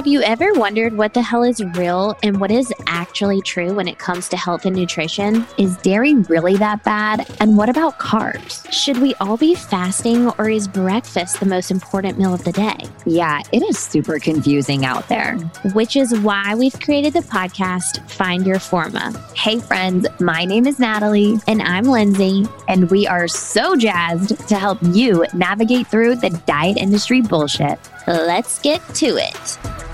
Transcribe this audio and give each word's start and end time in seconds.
Have 0.00 0.06
you 0.06 0.22
ever 0.22 0.54
wondered 0.54 0.96
what 0.96 1.12
the 1.12 1.20
hell 1.20 1.42
is 1.42 1.62
real 1.76 2.16
and 2.22 2.40
what 2.40 2.50
is 2.50 2.72
actually 2.86 3.42
true 3.42 3.74
when 3.74 3.86
it 3.86 3.98
comes 3.98 4.30
to 4.30 4.36
health 4.38 4.64
and 4.64 4.74
nutrition? 4.74 5.46
Is 5.58 5.76
dairy 5.76 6.14
really 6.14 6.56
that 6.56 6.82
bad? 6.84 7.30
And 7.38 7.58
what 7.58 7.68
about 7.68 7.98
carbs? 7.98 8.66
Should 8.72 8.96
we 8.96 9.14
all 9.16 9.36
be 9.36 9.54
fasting 9.54 10.30
or 10.38 10.48
is 10.48 10.66
breakfast 10.68 11.38
the 11.38 11.44
most 11.44 11.70
important 11.70 12.18
meal 12.18 12.32
of 12.32 12.44
the 12.44 12.52
day? 12.52 12.78
Yeah, 13.04 13.42
it 13.52 13.62
is 13.62 13.78
super 13.78 14.18
confusing 14.18 14.86
out 14.86 15.06
there. 15.08 15.36
Which 15.74 15.96
is 15.96 16.18
why 16.20 16.54
we've 16.54 16.80
created 16.80 17.12
the 17.12 17.20
podcast 17.20 18.10
Find 18.10 18.46
Your 18.46 18.58
Forma. 18.58 19.12
Hey, 19.36 19.60
friends, 19.60 20.06
my 20.18 20.46
name 20.46 20.66
is 20.66 20.78
Natalie. 20.78 21.38
And 21.46 21.60
I'm 21.60 21.84
Lindsey. 21.84 22.46
And 22.68 22.90
we 22.90 23.06
are 23.06 23.28
so 23.28 23.76
jazzed 23.76 24.48
to 24.48 24.56
help 24.56 24.78
you 24.80 25.26
navigate 25.34 25.88
through 25.88 26.16
the 26.16 26.30
diet 26.46 26.78
industry 26.78 27.20
bullshit. 27.20 27.78
Let's 28.06 28.60
get 28.60 28.80
to 28.94 29.06
it. 29.18 29.89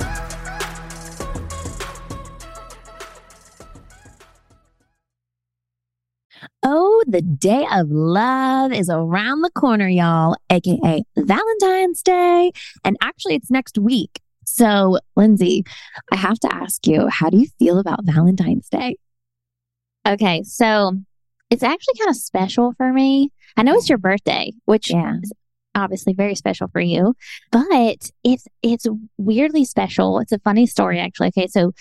Oh, 6.68 7.04
the 7.06 7.22
day 7.22 7.64
of 7.70 7.90
love 7.92 8.72
is 8.72 8.90
around 8.90 9.42
the 9.42 9.50
corner, 9.50 9.88
y'all, 9.88 10.34
aka 10.50 11.04
Valentine's 11.16 12.02
Day. 12.02 12.50
And 12.84 12.96
actually, 13.00 13.36
it's 13.36 13.52
next 13.52 13.78
week. 13.78 14.20
So, 14.44 14.98
Lindsey, 15.14 15.64
I 16.10 16.16
have 16.16 16.40
to 16.40 16.52
ask 16.52 16.84
you, 16.88 17.06
how 17.06 17.30
do 17.30 17.38
you 17.38 17.46
feel 17.60 17.78
about 17.78 18.00
Valentine's 18.04 18.68
Day? 18.68 18.96
Okay, 20.08 20.42
so 20.42 20.92
it's 21.50 21.62
actually 21.62 21.94
kind 22.00 22.10
of 22.10 22.16
special 22.16 22.72
for 22.76 22.92
me. 22.92 23.30
I 23.56 23.62
know 23.62 23.76
it's 23.76 23.88
your 23.88 23.98
birthday, 23.98 24.50
which 24.64 24.90
Yeah. 24.90 25.18
is 25.22 25.32
obviously 25.76 26.14
very 26.14 26.34
special 26.34 26.66
for 26.72 26.80
you, 26.80 27.14
but 27.52 28.10
it's 28.24 28.48
it's 28.64 28.86
weirdly 29.18 29.64
special. 29.64 30.18
It's 30.18 30.32
a 30.32 30.40
funny 30.40 30.66
story 30.66 30.98
actually. 30.98 31.28
Okay, 31.28 31.46
so 31.46 31.72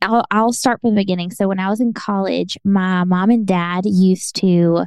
I'll 0.00 0.24
I'll 0.30 0.52
start 0.52 0.80
from 0.80 0.90
the 0.90 1.00
beginning. 1.00 1.30
So 1.30 1.48
when 1.48 1.58
I 1.58 1.68
was 1.68 1.80
in 1.80 1.92
college, 1.92 2.56
my 2.64 3.04
mom 3.04 3.30
and 3.30 3.46
dad 3.46 3.84
used 3.84 4.36
to 4.36 4.84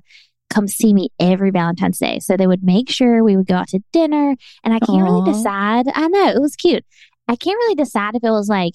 come 0.49 0.67
see 0.67 0.93
me 0.93 1.09
every 1.19 1.51
Valentine's 1.51 1.97
Day. 1.97 2.19
So 2.19 2.37
they 2.37 2.47
would 2.47 2.63
make 2.63 2.89
sure 2.89 3.23
we 3.23 3.35
would 3.35 3.47
go 3.47 3.55
out 3.55 3.69
to 3.69 3.83
dinner 3.91 4.35
and 4.63 4.73
I 4.73 4.79
can't 4.79 5.03
really 5.03 5.31
decide. 5.31 5.87
I 5.93 6.07
know, 6.07 6.29
it 6.29 6.41
was 6.41 6.55
cute. 6.55 6.85
I 7.27 7.35
can't 7.35 7.57
really 7.57 7.75
decide 7.75 8.15
if 8.15 8.23
it 8.23 8.29
was 8.29 8.47
like 8.47 8.73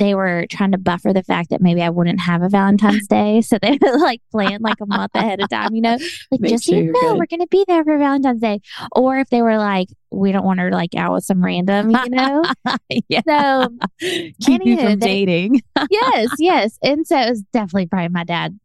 they 0.00 0.14
were 0.16 0.46
trying 0.50 0.72
to 0.72 0.78
buffer 0.78 1.12
the 1.12 1.22
fact 1.22 1.50
that 1.50 1.60
maybe 1.60 1.82
I 1.82 1.90
wouldn't 1.90 2.20
have 2.20 2.42
a 2.42 2.48
Valentine's 2.48 3.06
Day. 3.08 3.40
So 3.42 3.58
they 3.62 3.78
would 3.80 4.00
like 4.00 4.20
plan 4.32 4.58
like 4.62 4.80
a 4.80 4.86
month 4.86 5.12
ahead 5.14 5.40
of 5.40 5.48
time, 5.48 5.74
you 5.74 5.82
know, 5.82 5.96
like 6.32 6.40
Make 6.40 6.50
just 6.50 6.64
sure 6.64 6.76
you 6.78 6.84
you're 6.84 6.92
know, 6.94 7.00
good. 7.12 7.18
we're 7.18 7.26
going 7.26 7.40
to 7.40 7.46
be 7.46 7.64
there 7.68 7.84
for 7.84 7.96
Valentine's 7.98 8.40
Day. 8.40 8.60
Or 8.96 9.18
if 9.18 9.28
they 9.30 9.42
were 9.42 9.58
like, 9.58 9.88
we 10.10 10.32
don't 10.32 10.44
want 10.44 10.58
her 10.58 10.70
like 10.72 10.94
out 10.96 11.12
with 11.12 11.24
some 11.24 11.44
random, 11.44 11.90
you 11.90 12.08
know? 12.10 12.42
yeah. 13.08 13.20
so 13.28 13.68
Keep 14.00 14.64
you 14.64 14.76
from 14.78 14.98
they- 14.98 15.24
dating. 15.24 15.62
yes, 15.90 16.30
yes. 16.38 16.78
And 16.82 17.06
so 17.06 17.16
it 17.20 17.30
was 17.30 17.42
definitely 17.52 17.86
probably 17.86 18.08
my 18.08 18.24
dad 18.24 18.58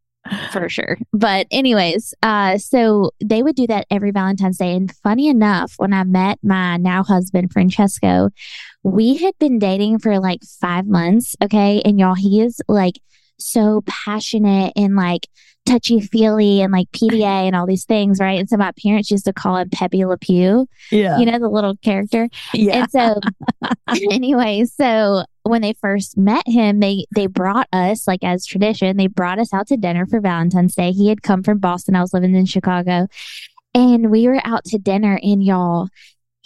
for 0.51 0.69
sure. 0.69 0.97
But 1.13 1.47
anyways, 1.51 2.13
uh 2.23 2.57
so 2.57 3.11
they 3.23 3.43
would 3.43 3.55
do 3.55 3.67
that 3.67 3.87
every 3.89 4.11
Valentine's 4.11 4.57
Day. 4.57 4.75
And 4.75 4.91
funny 5.03 5.27
enough, 5.27 5.73
when 5.77 5.93
I 5.93 6.03
met 6.03 6.39
my 6.43 6.77
now 6.77 7.03
husband 7.03 7.51
Francesco, 7.51 8.29
we 8.83 9.17
had 9.17 9.37
been 9.39 9.59
dating 9.59 9.99
for 9.99 10.19
like 10.19 10.43
five 10.43 10.87
months. 10.87 11.35
Okay. 11.43 11.81
And 11.83 11.99
y'all, 11.99 12.15
he 12.15 12.41
is 12.41 12.61
like 12.67 12.99
so 13.39 13.83
passionate 13.85 14.73
and 14.75 14.95
like 14.95 15.27
touchy 15.65 15.99
feely 15.99 16.61
and 16.61 16.71
like 16.71 16.89
PDA 16.91 17.23
and 17.47 17.55
all 17.55 17.65
these 17.65 17.85
things, 17.85 18.19
right? 18.19 18.39
And 18.39 18.47
so 18.49 18.57
my 18.57 18.71
parents 18.83 19.09
used 19.09 19.25
to 19.25 19.33
call 19.33 19.57
him 19.57 19.69
Pepe 19.71 20.05
Le 20.05 20.17
Pew, 20.17 20.67
Yeah. 20.91 21.17
you 21.17 21.25
know, 21.25 21.39
the 21.39 21.49
little 21.49 21.75
character. 21.77 22.29
yeah. 22.53 22.83
And 22.83 22.91
so 22.91 23.19
anyway, 24.11 24.65
so 24.65 25.23
when 25.43 25.61
they 25.61 25.73
first 25.73 26.17
met 26.17 26.47
him, 26.47 26.79
they 26.79 27.05
they 27.15 27.27
brought 27.27 27.67
us 27.73 28.07
like 28.07 28.23
as 28.23 28.45
tradition, 28.45 28.97
they 28.97 29.07
brought 29.07 29.39
us 29.39 29.53
out 29.53 29.67
to 29.67 29.77
dinner 29.77 30.05
for 30.05 30.19
Valentine's 30.19 30.75
Day. 30.75 30.91
He 30.91 31.09
had 31.09 31.21
come 31.23 31.43
from 31.43 31.59
Boston. 31.59 31.95
I 31.95 32.01
was 32.01 32.13
living 32.13 32.35
in 32.35 32.45
Chicago. 32.45 33.07
And 33.73 34.09
we 34.09 34.27
were 34.27 34.39
out 34.45 34.63
to 34.65 34.77
dinner 34.77 35.19
and 35.21 35.43
y'all 35.43 35.89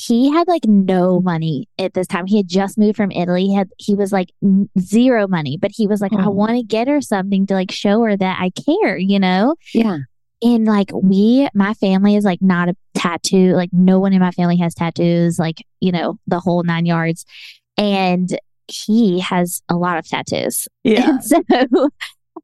he 0.01 0.31
had 0.31 0.47
like 0.47 0.65
no 0.65 1.19
money 1.19 1.67
at 1.77 1.93
this 1.93 2.07
time. 2.07 2.25
He 2.25 2.37
had 2.37 2.47
just 2.47 2.77
moved 2.77 2.95
from 2.95 3.11
Italy. 3.11 3.47
He 3.47 3.53
had 3.55 3.69
he 3.77 3.95
was 3.95 4.11
like 4.13 4.29
zero 4.79 5.27
money, 5.27 5.57
but 5.57 5.71
he 5.73 5.87
was 5.87 5.99
like, 6.01 6.13
I 6.13 6.25
Oh. 6.25 6.29
want 6.29 6.51
to 6.53 6.63
get 6.63 6.87
her 6.87 7.01
something 7.01 7.45
to 7.47 7.53
like 7.53 7.69
show 7.71 8.01
her 8.03 8.15
that 8.15 8.37
I 8.39 8.51
care, 8.51 8.97
you 8.97 9.19
know? 9.19 9.55
yeah. 9.73 9.97
And 10.41 10.63
like 10.63 10.89
we, 10.93 11.49
my 11.53 11.73
family 11.73 12.15
is 12.15 12.23
like 12.23 12.41
not 12.41 12.69
a 12.69 12.75
tattoo. 12.95 13.51
Like 13.55 13.71
no 13.73 13.99
one 13.99 14.13
in 14.13 14.21
my 14.21 14.31
family 14.31 14.55
has 14.59 14.73
tattoos. 14.73 15.37
Like 15.37 15.57
you 15.81 15.91
know 15.91 16.17
the 16.27 16.39
whole 16.39 16.63
nine 16.63 16.85
yards. 16.85 17.25
And 17.77 18.39
he 18.71 19.19
has 19.19 19.61
a 19.67 19.75
lot 19.75 19.97
of 19.97 20.07
tattoos. 20.07 20.67
Yeah. 20.85 21.09
And 21.09 21.23
so, 21.23 21.89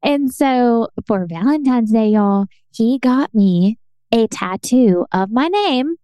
and 0.04 0.34
so 0.34 0.90
for 1.08 1.26
Valentine's 1.26 1.92
Day, 1.94 2.10
y'all, 2.10 2.48
he 2.74 3.00
got 3.00 3.34
me 3.34 3.78
a 4.12 4.28
tattoo 4.28 5.06
of 5.14 5.32
my 5.32 5.48
name. 5.48 5.96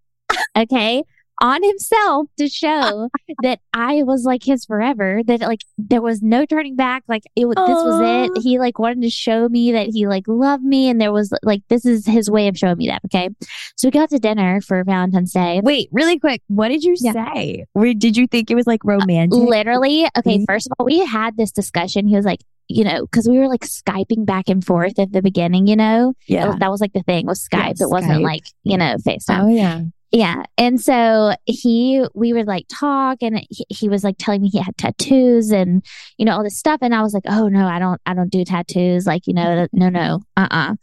Okay. 0.57 1.03
On 1.41 1.63
himself 1.63 2.27
to 2.37 2.47
show 2.47 3.09
that 3.41 3.59
I 3.73 4.03
was 4.03 4.23
like 4.25 4.43
his 4.43 4.63
forever, 4.65 5.21
that 5.25 5.41
like 5.41 5.61
there 5.77 6.01
was 6.01 6.21
no 6.21 6.45
turning 6.45 6.75
back. 6.75 7.03
Like 7.07 7.23
it 7.35 7.45
was, 7.45 7.55
this 7.55 7.67
was 7.67 8.01
it. 8.37 8.43
He 8.43 8.59
like 8.59 8.77
wanted 8.77 9.01
to 9.01 9.09
show 9.09 9.49
me 9.49 9.71
that 9.71 9.87
he 9.87 10.05
like 10.07 10.25
loved 10.27 10.63
me. 10.63 10.87
And 10.89 11.01
there 11.01 11.11
was 11.11 11.33
like, 11.41 11.61
this 11.67 11.85
is 11.85 12.05
his 12.05 12.29
way 12.29 12.47
of 12.47 12.57
showing 12.57 12.77
me 12.77 12.87
that. 12.89 13.01
Okay. 13.05 13.29
So 13.75 13.87
we 13.87 13.91
got 13.91 14.09
to 14.11 14.19
dinner 14.19 14.61
for 14.61 14.83
Valentine's 14.83 15.33
Day. 15.33 15.61
Wait, 15.63 15.89
really 15.91 16.19
quick. 16.19 16.43
What 16.47 16.67
did 16.69 16.83
you 16.83 16.95
Yeah. 16.99 17.13
say? 17.33 17.65
Where, 17.73 17.93
did 17.95 18.15
you 18.17 18.27
think 18.27 18.51
it 18.51 18.55
was 18.55 18.67
like 18.67 18.83
romantic? 18.83 19.39
Literally, 19.39 20.05
okay, 20.17 20.37
Mhm. 20.37 20.45
first 20.47 20.67
of 20.67 20.73
all, 20.77 20.85
we 20.85 21.03
had 21.05 21.37
this 21.37 21.51
discussion. 21.51 22.07
He 22.07 22.15
was 22.15 22.25
like, 22.25 22.41
you 22.67 22.83
know, 22.83 23.01
because 23.01 23.27
we 23.27 23.37
were 23.39 23.47
like 23.49 23.61
Skyping 23.61 24.25
back 24.25 24.47
and 24.47 24.63
forth 24.63 24.99
at 24.99 25.11
the 25.11 25.21
beginning, 25.21 25.67
you 25.67 25.75
know, 25.75 26.13
yeah. 26.27 26.55
that 26.59 26.69
was 26.71 26.79
like 26.81 26.93
the 26.93 27.03
thing 27.03 27.25
with 27.25 27.39
Skype. 27.39 27.79
Yeah, 27.79 27.85
it 27.87 27.89
wasn't 27.89 28.21
like, 28.21 28.43
you 28.63 28.77
know, 28.77 28.95
FaceTime. 29.05 29.43
Oh, 29.43 29.47
yeah. 29.47 29.81
Yeah. 30.11 30.43
And 30.57 30.79
so 30.81 31.33
he, 31.45 32.05
we 32.13 32.33
would 32.33 32.45
like 32.47 32.65
talk 32.69 33.19
and 33.21 33.41
he, 33.49 33.65
he 33.69 33.87
was 33.87 34.03
like 34.03 34.15
telling 34.19 34.41
me 34.41 34.49
he 34.49 34.59
had 34.59 34.75
tattoos 34.77 35.51
and, 35.51 35.85
you 36.17 36.25
know, 36.25 36.33
all 36.35 36.43
this 36.43 36.57
stuff. 36.57 36.79
And 36.81 36.93
I 36.93 37.01
was 37.01 37.13
like, 37.13 37.23
oh 37.29 37.47
no, 37.47 37.65
I 37.65 37.79
don't, 37.79 37.99
I 38.05 38.13
don't 38.13 38.29
do 38.29 38.43
tattoos. 38.43 39.05
Like, 39.07 39.25
you 39.25 39.33
know, 39.33 39.67
no, 39.71 39.87
no, 39.89 40.19
uh 40.35 40.47
uh 40.51 40.75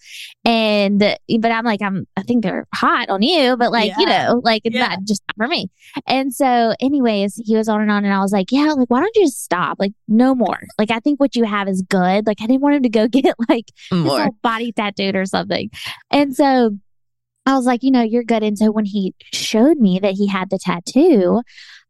And, 0.47 0.99
but 1.01 1.53
I'm 1.53 1.65
like, 1.65 1.83
I'm, 1.83 2.07
I 2.17 2.23
think 2.23 2.43
they're 2.43 2.67
hot 2.75 3.11
on 3.11 3.21
you, 3.23 3.57
but 3.59 3.71
like, 3.71 3.93
you 3.99 4.07
know, 4.07 4.41
like 4.45 4.63
it's 4.65 4.75
Yeah. 4.75 4.89
not 4.89 5.05
just 5.05 5.23
not 5.29 5.45
for 5.45 5.49
me. 5.49 5.69
And 6.07 6.33
so, 6.35 6.75
anyways, 6.81 7.35
he 7.45 7.55
was 7.57 7.69
on 7.69 7.83
and 7.83 7.91
on. 7.91 8.05
And 8.07 8.15
I 8.15 8.21
was 8.21 8.33
like, 8.33 8.51
yeah, 8.51 8.73
like, 8.73 8.89
why 8.91 9.01
don't 9.01 9.15
you 9.15 9.25
just 9.27 9.43
stop? 9.45 9.77
Like, 9.79 9.93
no 10.09 10.35
more. 10.35 10.61
Like, 10.79 10.91
I 10.91 11.01
think 11.01 11.21
what 11.21 11.37
you 11.37 11.45
have 11.45 11.69
is 11.69 11.83
good. 11.83 12.27
Like, 12.27 12.39
I 12.41 12.47
didn't 12.47 12.63
want 12.63 12.77
him 12.77 12.83
to 12.85 12.89
go 12.89 13.07
get 13.09 13.27
like, 13.49 13.67
his 13.91 13.99
More. 14.05 14.23
whole 14.23 14.37
body 14.43 14.73
tattooed 14.73 15.17
or 15.17 15.27
something. 15.27 15.71
And 16.11 16.35
so 16.35 16.79
I 17.49 17.57
was 17.57 17.65
like, 17.65 17.83
you 17.83 17.91
know, 17.91 18.03
you're 18.03 18.25
good. 18.25 18.43
And 18.43 18.59
so 18.59 18.71
when 18.71 18.85
he 18.85 19.15
showed 19.33 19.79
me 19.79 19.99
that 20.01 20.13
he 20.13 20.27
had 20.27 20.51
the 20.51 20.59
tattoo, 20.59 21.41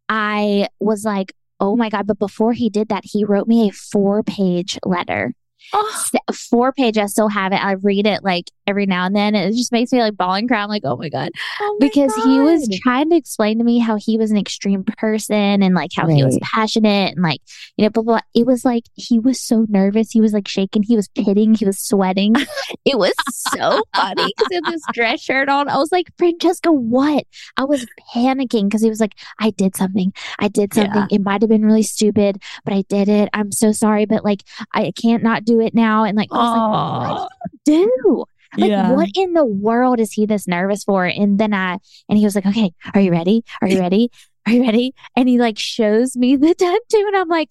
I 0.09 0.69
was 0.79 1.05
like, 1.05 1.33
oh 1.59 1.75
my 1.75 1.89
God. 1.89 2.07
But 2.07 2.21
before 2.21 2.53
he 2.53 2.71
did 2.71 2.91
that, 2.91 3.03
he 3.05 3.25
wrote 3.25 3.49
me 3.49 3.69
a 3.69 3.73
four 3.73 4.23
page 4.23 4.79
letter. 4.85 5.35
Oh, 5.73 6.05
Four 6.33 6.73
page. 6.73 6.97
I 6.97 7.07
still 7.07 7.29
have 7.29 7.53
it. 7.53 7.63
I 7.63 7.73
read 7.73 8.07
it 8.07 8.23
like 8.23 8.45
every 8.69 8.87
now 8.87 9.07
and 9.07 9.17
then. 9.17 9.35
And 9.35 9.53
it 9.53 9.57
just 9.57 9.73
makes 9.73 9.91
me 9.93 10.01
like 10.01 10.17
bawl 10.17 10.35
and 10.35 10.47
cry. 10.49 10.63
I'm 10.63 10.69
like, 10.69 10.83
oh 10.85 10.97
my 10.97 11.09
God 11.09 11.31
oh 11.61 11.77
my 11.81 11.87
because 11.87 12.15
he 12.25 12.41
was 12.41 12.69
trying 12.83 13.11
to 13.11 13.17
explain 13.17 13.59
to 13.59 13.65
me 13.65 13.79
how 13.79 13.97
he 13.97 14.17
was 14.19 14.31
an 14.31 14.37
extreme 14.37 14.85
person 14.85 15.63
and 15.63 15.75
like 15.75 15.91
how 15.97 16.07
he 16.07 16.23
was 16.25 16.39
passionate 16.43 17.15
and 17.15 17.23
like 17.23 17.41
you 17.77 17.85
know 17.85 17.91
blah, 17.91 18.03
blah 18.03 18.15
blah. 18.15 18.21
It 18.35 18.47
was 18.47 18.65
like 18.65 18.85
he 18.95 19.19
was 19.19 19.41
so 19.41 19.67
nervous. 19.69 20.11
He 20.11 20.21
was 20.21 20.33
like 20.33 20.47
shaking. 20.47 20.83
He 20.83 20.97
was 20.97 21.09
pitting. 21.09 21.55
He 21.55 21.65
was 21.65 21.79
sweating. 21.79 22.35
it 22.85 22.99
was 22.99 23.15
so 23.53 23.83
funny 23.95 24.27
because 24.37 24.49
he 24.51 24.55
had 24.57 24.65
this 24.67 24.83
dress 24.93 25.21
shirt 25.21 25.49
on. 25.49 25.69
I 25.69 25.79
was 25.79 25.91
like, 25.91 26.09
Francesco, 26.19 26.71
what? 26.73 27.25
I 27.57 27.65
was 27.65 27.87
panicking 28.15 28.65
because 28.65 28.83
he 28.83 28.89
was 28.91 29.01
like, 29.01 29.15
I 29.41 29.51
did 29.51 29.75
something. 29.77 30.13
I 30.39 30.49
did 30.49 30.71
Yeah. 30.77 30.85
something. 30.85 31.07
It 31.11 31.23
might 31.23 31.41
have 31.43 31.49
been 31.49 31.65
really 31.65 31.83
stupid, 31.83 32.43
but 32.65 32.75
I 32.75 32.83
did 32.89 33.09
it. 33.09 33.29
I'm 33.33 33.51
so 33.53 33.73
sorry, 33.73 34.05
but 34.05 34.25
like 34.25 34.43
I 34.75 34.93
can't 35.01 35.23
not 35.23 35.45
do 35.45 35.61
it 35.61 35.75
now. 35.75 36.05
And 36.05 36.17
like, 36.17 36.29
I 36.33 36.37
was 36.37 36.53
like, 36.53 37.19
what 37.19 37.29
Oh, 37.33 37.49
do? 37.65 38.25
Like, 38.57 38.71
yeah. 38.71 38.93
what 38.93 39.11
in 39.15 39.35
the 39.35 39.45
world 39.45 40.01
is 40.01 40.13
he 40.13 40.27
this 40.27 40.49
nervous 40.49 40.85
for? 40.85 41.05
And 41.05 41.39
then 41.39 41.53
I, 41.53 41.79
and 42.09 42.19
he 42.19 42.25
was 42.25 42.35
like, 42.35 42.47
okay, 42.47 42.73
are 42.95 43.01
you 43.01 43.11
ready? 43.11 43.45
Are 43.61 43.69
you 43.69 43.79
ready? 43.79 44.11
Are 44.47 44.53
you 44.53 44.63
ready? 44.63 44.95
And 45.17 45.29
he 45.29 45.39
like 45.39 45.59
shows 45.59 46.17
me 46.17 46.37
the 46.37 46.55
tattoo, 46.55 47.05
and 47.07 47.17
I'm 47.17 47.29
like, 47.29 47.51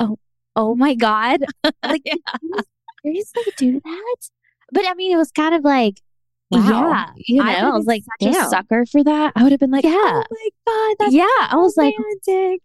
oh, 0.00 0.18
oh 0.56 0.74
my 0.74 0.94
God. 0.94 1.40
Like, 1.82 2.02
Yeah. 2.04 2.60
seriously 3.04 3.42
do 3.56 3.80
that? 3.84 4.16
But 4.72 4.84
I 4.86 4.94
mean, 4.94 5.12
it 5.12 5.16
was 5.16 5.30
kind 5.30 5.54
of 5.54 5.64
like, 5.64 6.00
Wow. 6.50 6.60
yeah, 6.60 7.06
you 7.16 7.36
know, 7.36 7.44
I, 7.44 7.62
would've 7.64 7.74
was 7.74 7.86
like 7.86 8.02
such 8.20 8.32
such 8.32 8.46
a 8.46 8.48
sucker 8.48 8.86
for 8.86 9.04
that. 9.04 9.32
I 9.36 9.42
would 9.42 9.52
have 9.52 9.60
been 9.60 9.70
like, 9.70 9.84
Yeah. 9.84 9.90
oh 9.92 10.24
my 10.30 10.48
God. 10.66 10.96
That's 10.98 11.14
yeah. 11.14 11.24
I 11.50 11.56
was 11.56 11.76
like, 11.76 11.94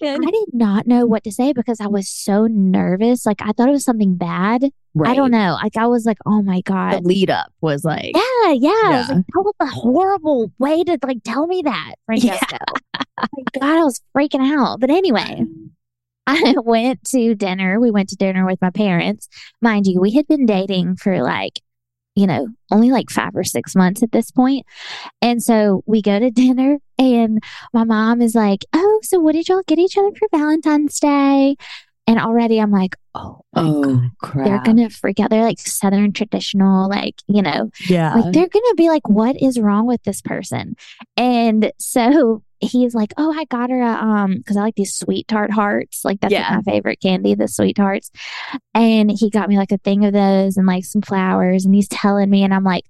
and- 0.02 0.26
I 0.26 0.32
did 0.32 0.54
not 0.54 0.88
know 0.88 1.06
what 1.06 1.24
to 1.26 1.32
say 1.32 1.52
because 1.52 1.82
I 1.82 1.88
was 1.88 2.08
so 2.08 2.48
nervous. 2.48 3.26
Like 3.26 3.42
I 3.42 3.52
thought 3.52 3.68
it 3.68 3.74
was 3.74 3.84
something 3.84 4.16
bad. 4.16 4.70
I 5.04 5.16
don't 5.16 5.32
know. 5.32 5.58
Like 5.62 5.76
I 5.76 5.88
was 5.88 6.06
like, 6.06 6.20
oh 6.26 6.42
my 6.42 6.62
God. 6.62 6.94
The 7.04 7.08
lead 7.08 7.30
up 7.30 7.52
was 7.60 7.84
like, 7.84 8.12
Yeah, 8.16 8.52
yeah. 8.54 8.70
I 8.72 8.98
was 9.00 9.10
like, 9.10 9.26
that 9.28 9.42
was 9.44 9.54
a 9.60 9.66
horrible 9.66 10.52
way 10.60 10.84
to 10.86 10.98
like 11.04 11.24
tell 11.24 11.48
me 11.48 11.64
that, 11.66 11.96
Francesco. 12.06 12.58
like, 13.20 13.52
God, 13.60 13.80
I 13.80 13.84
was 13.84 14.02
freaking 14.16 14.50
out. 14.56 14.80
But 14.80 14.92
anyway, 14.92 15.44
I 16.28 16.56
went 16.64 17.04
to 17.10 17.36
dinner. 17.36 17.82
We 17.82 17.92
went 17.92 18.10
to 18.10 18.16
dinner 18.16 18.46
with 18.46 18.62
my 18.62 18.70
parents. 18.70 19.28
Mind 19.62 19.88
you, 19.88 20.00
we 20.00 20.12
had 20.12 20.28
been 20.28 20.46
dating 20.46 20.96
for 20.96 21.22
like, 21.22 21.60
you 22.16 22.28
know, 22.28 22.48
only 22.72 22.92
like 22.92 23.10
five 23.10 23.36
or 23.36 23.44
six 23.44 23.76
months 23.76 24.04
at 24.04 24.12
this 24.12 24.32
point. 24.32 24.66
And 25.22 25.42
so 25.42 25.84
we 25.86 26.02
go 26.02 26.20
to 26.20 26.32
dinner, 26.32 26.80
and 26.98 27.44
my 27.74 27.84
mom 27.84 28.22
is 28.22 28.36
like, 28.36 28.66
Oh, 28.74 29.00
so 29.04 29.20
what 29.20 29.34
did 29.34 29.50
y'all 29.50 29.64
get 29.68 29.80
each 29.80 29.98
other 29.98 30.12
for 30.18 30.28
Valentine's 30.32 31.00
Day? 31.00 31.56
And 32.06 32.20
already 32.20 32.60
I'm 32.60 32.72
like, 32.72 32.96
Oh, 33.16 33.42
Oh, 33.56 33.82
God. 33.84 34.10
crap. 34.20 34.46
They're 34.46 34.62
gonna 34.64 34.90
freak 34.90 35.20
out. 35.20 35.30
They're 35.30 35.44
like 35.44 35.60
Southern 35.60 36.12
traditional, 36.14 36.90
like, 36.90 37.16
you 37.28 37.42
know, 37.42 37.70
yeah. 37.88 38.16
like 38.16 38.34
they're 38.34 38.48
gonna 38.48 38.74
be 38.76 38.90
like, 38.90 39.08
what 39.08 39.40
is 39.42 39.60
wrong 39.60 39.86
with 39.86 40.02
this 40.04 40.22
person? 40.22 40.76
And 41.16 41.72
so 41.80 42.44
he's 42.60 42.96
like, 42.96 43.14
oh, 43.18 43.32
I 43.38 43.46
got 43.46 43.70
her 43.70 43.82
a 43.82 43.88
um, 43.94 44.38
because 44.38 44.58
I 44.58 44.62
like 44.62 44.76
these 44.76 44.94
sweet 44.96 45.28
tart 45.28 45.52
hearts. 45.52 46.04
Like 46.04 46.20
that's 46.22 46.34
like, 46.34 46.50
my 46.66 46.72
favorite 46.72 47.00
candy, 47.02 47.36
the 47.36 47.48
sweet 47.48 47.76
tarts. 47.76 48.10
And 48.74 49.12
he 49.12 49.30
got 49.30 49.48
me 49.48 49.58
like 49.58 49.72
a 49.72 49.78
thing 49.78 50.04
of 50.06 50.14
those 50.14 50.58
and 50.58 50.66
like 50.68 50.86
some 50.86 51.02
flowers. 51.04 51.66
And 51.66 51.76
he's 51.76 51.88
telling 51.88 52.30
me, 52.30 52.44
and 52.44 52.54
I'm 52.54 52.64
like, 52.64 52.84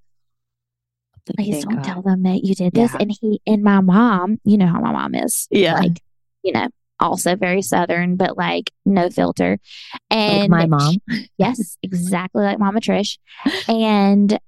please 1.36 1.64
don't 1.64 1.76
God. 1.76 1.84
tell 1.84 2.02
them 2.02 2.22
that 2.24 2.42
you 2.44 2.54
did 2.54 2.72
this. 2.74 2.92
Yeah. 2.92 2.98
And 3.00 3.10
he 3.20 3.40
and 3.46 3.62
my 3.62 3.80
mom, 3.80 4.40
you 4.44 4.56
know 4.58 4.66
how 4.66 4.80
my 4.80 4.92
mom 4.92 5.14
is, 5.14 5.46
Yeah. 5.50 5.74
like, 5.74 6.00
you 6.42 6.52
know. 6.52 6.68
Also 7.00 7.34
very 7.36 7.60
southern, 7.62 8.16
but 8.16 8.36
like 8.38 8.70
no 8.86 9.10
filter. 9.10 9.58
And 10.10 10.48
my 10.50 10.66
mom. 10.66 10.96
Yes, 11.38 11.76
exactly 11.82 12.44
like 12.44 12.58
Mama 12.58 12.80
Trish. 12.80 13.18
And 13.68 14.38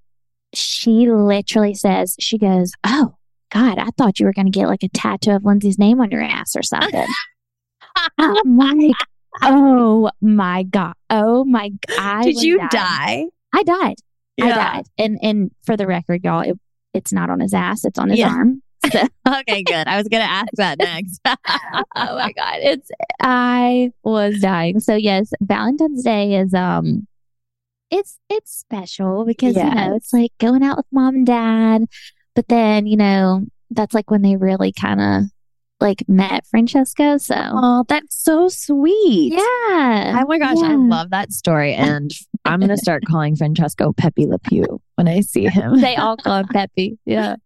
she 0.54 1.10
literally 1.10 1.74
says, 1.74 2.14
she 2.20 2.38
goes, 2.38 2.72
Oh, 2.84 3.16
God, 3.52 3.78
I 3.78 3.88
thought 3.98 4.18
you 4.20 4.26
were 4.26 4.32
going 4.32 4.50
to 4.50 4.56
get 4.58 4.68
like 4.68 4.82
a 4.82 4.88
tattoo 4.88 5.32
of 5.32 5.44
Lindsey's 5.44 5.78
name 5.78 6.00
on 6.00 6.10
your 6.10 6.22
ass 6.22 6.54
or 6.56 6.62
something. 6.62 7.06
I'm 8.18 8.56
like, 8.56 8.94
Oh 9.42 10.10
my 10.20 10.62
God. 10.62 10.94
Oh 11.10 11.44
my 11.44 11.68
g- 11.70 11.78
I 11.98 12.22
Did 12.24 12.42
you 12.42 12.58
dying. 12.58 12.68
die? 12.70 13.26
I 13.52 13.62
died. 13.64 13.96
I 14.40 14.48
died. 14.50 14.84
And 14.98 15.18
and 15.22 15.50
for 15.64 15.76
the 15.76 15.86
record, 15.86 16.22
y'all, 16.24 16.40
it, 16.40 16.58
it's 16.94 17.12
not 17.12 17.28
on 17.30 17.40
his 17.40 17.52
ass, 17.54 17.84
it's 17.84 17.98
on 17.98 18.10
his 18.10 18.18
Yeah. 18.18 18.28
arm. 18.30 18.62
Okay, 19.40 19.62
good. 19.62 19.86
I 19.88 19.96
was 19.96 20.08
going 20.08 20.22
to 20.22 20.30
ask 20.30 20.48
that 20.54 20.78
next. 20.78 21.20
oh 21.26 21.36
my 22.16 22.32
god 22.32 22.58
it's 22.60 22.90
i 23.20 23.90
was 24.04 24.38
dying 24.40 24.78
so 24.80 24.94
yes 24.94 25.30
valentine's 25.40 26.02
day 26.02 26.34
is 26.36 26.54
um 26.54 27.06
it's 27.90 28.18
it's 28.28 28.52
special 28.56 29.24
because 29.24 29.56
you 29.56 29.64
know 29.64 29.94
it's 29.96 30.12
like 30.12 30.32
going 30.38 30.62
out 30.62 30.76
with 30.76 30.86
mom 30.92 31.14
and 31.16 31.26
dad 31.26 31.84
but 32.34 32.48
then 32.48 32.86
you 32.86 32.96
know 32.96 33.42
that's 33.70 33.94
like 33.94 34.10
when 34.10 34.22
they 34.22 34.36
really 34.36 34.72
kind 34.72 35.00
of 35.00 35.22
like 35.80 36.02
met 36.08 36.46
francesco 36.46 37.16
so 37.18 37.34
oh, 37.36 37.84
that's 37.88 38.22
so 38.22 38.48
sweet. 38.48 39.32
yeah 39.32 40.20
Oh 40.22 40.24
my 40.26 40.38
gosh, 40.38 40.58
I 40.62 40.74
love 40.74 41.10
that 41.10 41.32
story. 41.32 41.74
And 41.76 42.10
I'm 42.44 42.60
going 42.60 42.70
to 42.70 42.76
start 42.78 43.04
calling 43.06 43.36
Francesco 43.36 43.92
Pepe 43.92 44.26
Le 44.26 44.38
Pew 44.38 44.80
when 44.94 45.06
I 45.08 45.20
see 45.20 45.44
him. 45.46 45.80
they 45.80 45.96
all 45.96 46.16
call 46.16 46.38
him 46.38 46.48
peppy 46.48 46.98
yeah 47.04 47.36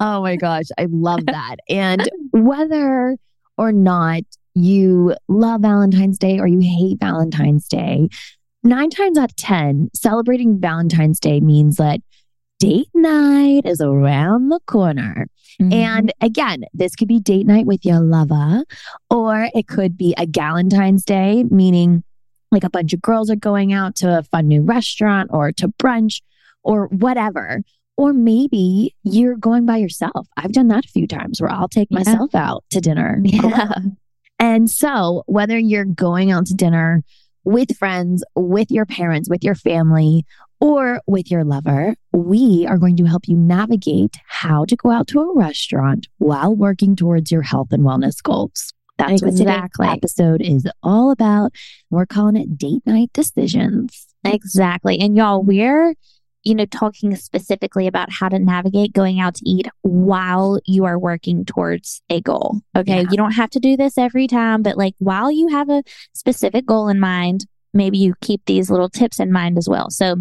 Oh 0.00 0.22
my 0.22 0.36
gosh, 0.36 0.66
I 0.78 0.86
love 0.90 1.26
that. 1.26 1.56
And 1.68 2.08
whether 2.32 3.16
or 3.56 3.72
not 3.72 4.22
you 4.54 5.14
love 5.28 5.62
Valentine's 5.62 6.18
Day 6.18 6.38
or 6.38 6.46
you 6.46 6.60
hate 6.60 6.98
Valentine's 7.00 7.66
Day, 7.68 8.08
nine 8.62 8.90
times 8.90 9.18
out 9.18 9.30
of 9.30 9.36
10, 9.36 9.90
celebrating 9.94 10.60
Valentine's 10.60 11.20
Day 11.20 11.40
means 11.40 11.76
that 11.76 12.00
date 12.58 12.88
night 12.94 13.62
is 13.64 13.80
around 13.80 14.48
the 14.48 14.60
corner. 14.66 15.28
Mm-hmm. 15.60 15.72
And 15.72 16.12
again, 16.20 16.64
this 16.72 16.94
could 16.94 17.08
be 17.08 17.20
date 17.20 17.46
night 17.46 17.66
with 17.66 17.84
your 17.84 18.00
lover, 18.00 18.64
or 19.10 19.48
it 19.54 19.66
could 19.66 19.96
be 19.96 20.14
a 20.16 20.26
Galentine's 20.26 21.04
Day, 21.04 21.44
meaning 21.50 22.04
like 22.50 22.64
a 22.64 22.70
bunch 22.70 22.92
of 22.92 23.02
girls 23.02 23.30
are 23.30 23.36
going 23.36 23.72
out 23.72 23.96
to 23.96 24.18
a 24.18 24.22
fun 24.22 24.48
new 24.48 24.62
restaurant 24.62 25.30
or 25.32 25.52
to 25.52 25.68
brunch 25.68 26.22
or 26.62 26.86
whatever. 26.86 27.62
Or 27.98 28.12
maybe 28.14 28.94
you're 29.02 29.36
going 29.36 29.66
by 29.66 29.76
yourself. 29.78 30.28
I've 30.36 30.52
done 30.52 30.68
that 30.68 30.86
a 30.86 30.88
few 30.88 31.06
times 31.06 31.40
where 31.40 31.50
I'll 31.50 31.68
take 31.68 31.88
Yeah. 31.90 31.98
myself 31.98 32.34
out 32.34 32.64
to 32.70 32.80
dinner. 32.80 33.20
yeah 33.24 33.74
And 34.38 34.70
so, 34.70 35.24
whether 35.26 35.58
you're 35.58 35.84
going 35.84 36.30
out 36.30 36.46
to 36.46 36.54
dinner 36.54 37.02
with 37.44 37.76
friends, 37.76 38.22
with 38.36 38.70
your 38.70 38.86
parents, 38.86 39.28
with 39.28 39.42
your 39.42 39.54
family, 39.56 40.24
or 40.60 41.00
with 41.06 41.30
your 41.30 41.44
lover, 41.44 41.94
we 42.12 42.66
are 42.68 42.78
going 42.78 42.96
to 42.96 43.04
help 43.04 43.26
you 43.28 43.36
navigate 43.36 44.16
how 44.26 44.64
to 44.64 44.76
go 44.76 44.90
out 44.90 45.06
to 45.08 45.20
a 45.20 45.34
restaurant 45.36 46.06
while 46.18 46.54
working 46.54 46.94
towards 46.96 47.30
your 47.32 47.42
health 47.42 47.68
and 47.72 47.82
wellness 47.84 48.22
goals. 48.22 48.72
That's 48.96 49.22
what 49.22 49.30
Exactly. 49.30 49.86
today's 49.86 49.96
episode 49.98 50.40
is 50.42 50.66
all 50.82 51.10
about. 51.12 51.52
We're 51.90 52.06
calling 52.06 52.36
it 52.36 52.58
date 52.58 52.82
night 52.86 53.10
decisions. 53.12 54.06
Exactly. 54.24 54.98
And 54.98 55.16
y'all, 55.16 55.42
we're, 55.44 55.94
you 56.44 56.54
know, 56.54 56.66
talking 56.66 57.14
specifically 57.16 57.86
about 57.86 58.10
how 58.10 58.28
to 58.28 58.38
navigate 58.38 58.92
going 58.92 59.20
out 59.20 59.34
to 59.36 59.48
eat 59.48 59.68
while 59.82 60.60
you 60.64 60.84
are 60.84 60.98
working 60.98 61.44
towards 61.44 62.02
a 62.08 62.20
goal. 62.20 62.60
Okay. 62.76 63.02
Yeah. 63.02 63.10
You 63.10 63.16
don't 63.16 63.32
have 63.32 63.50
to 63.50 63.60
do 63.60 63.76
this 63.76 63.98
every 63.98 64.26
time, 64.26 64.62
but 64.62 64.76
like 64.76 64.94
while 64.98 65.30
you 65.30 65.48
have 65.48 65.68
a 65.68 65.82
specific 66.12 66.64
goal 66.66 66.88
in 66.88 67.00
mind, 67.00 67.46
maybe 67.74 67.98
you 67.98 68.14
keep 68.20 68.42
these 68.46 68.70
little 68.70 68.88
tips 68.88 69.20
in 69.20 69.32
mind 69.32 69.58
as 69.58 69.68
well. 69.68 69.90
So, 69.90 70.16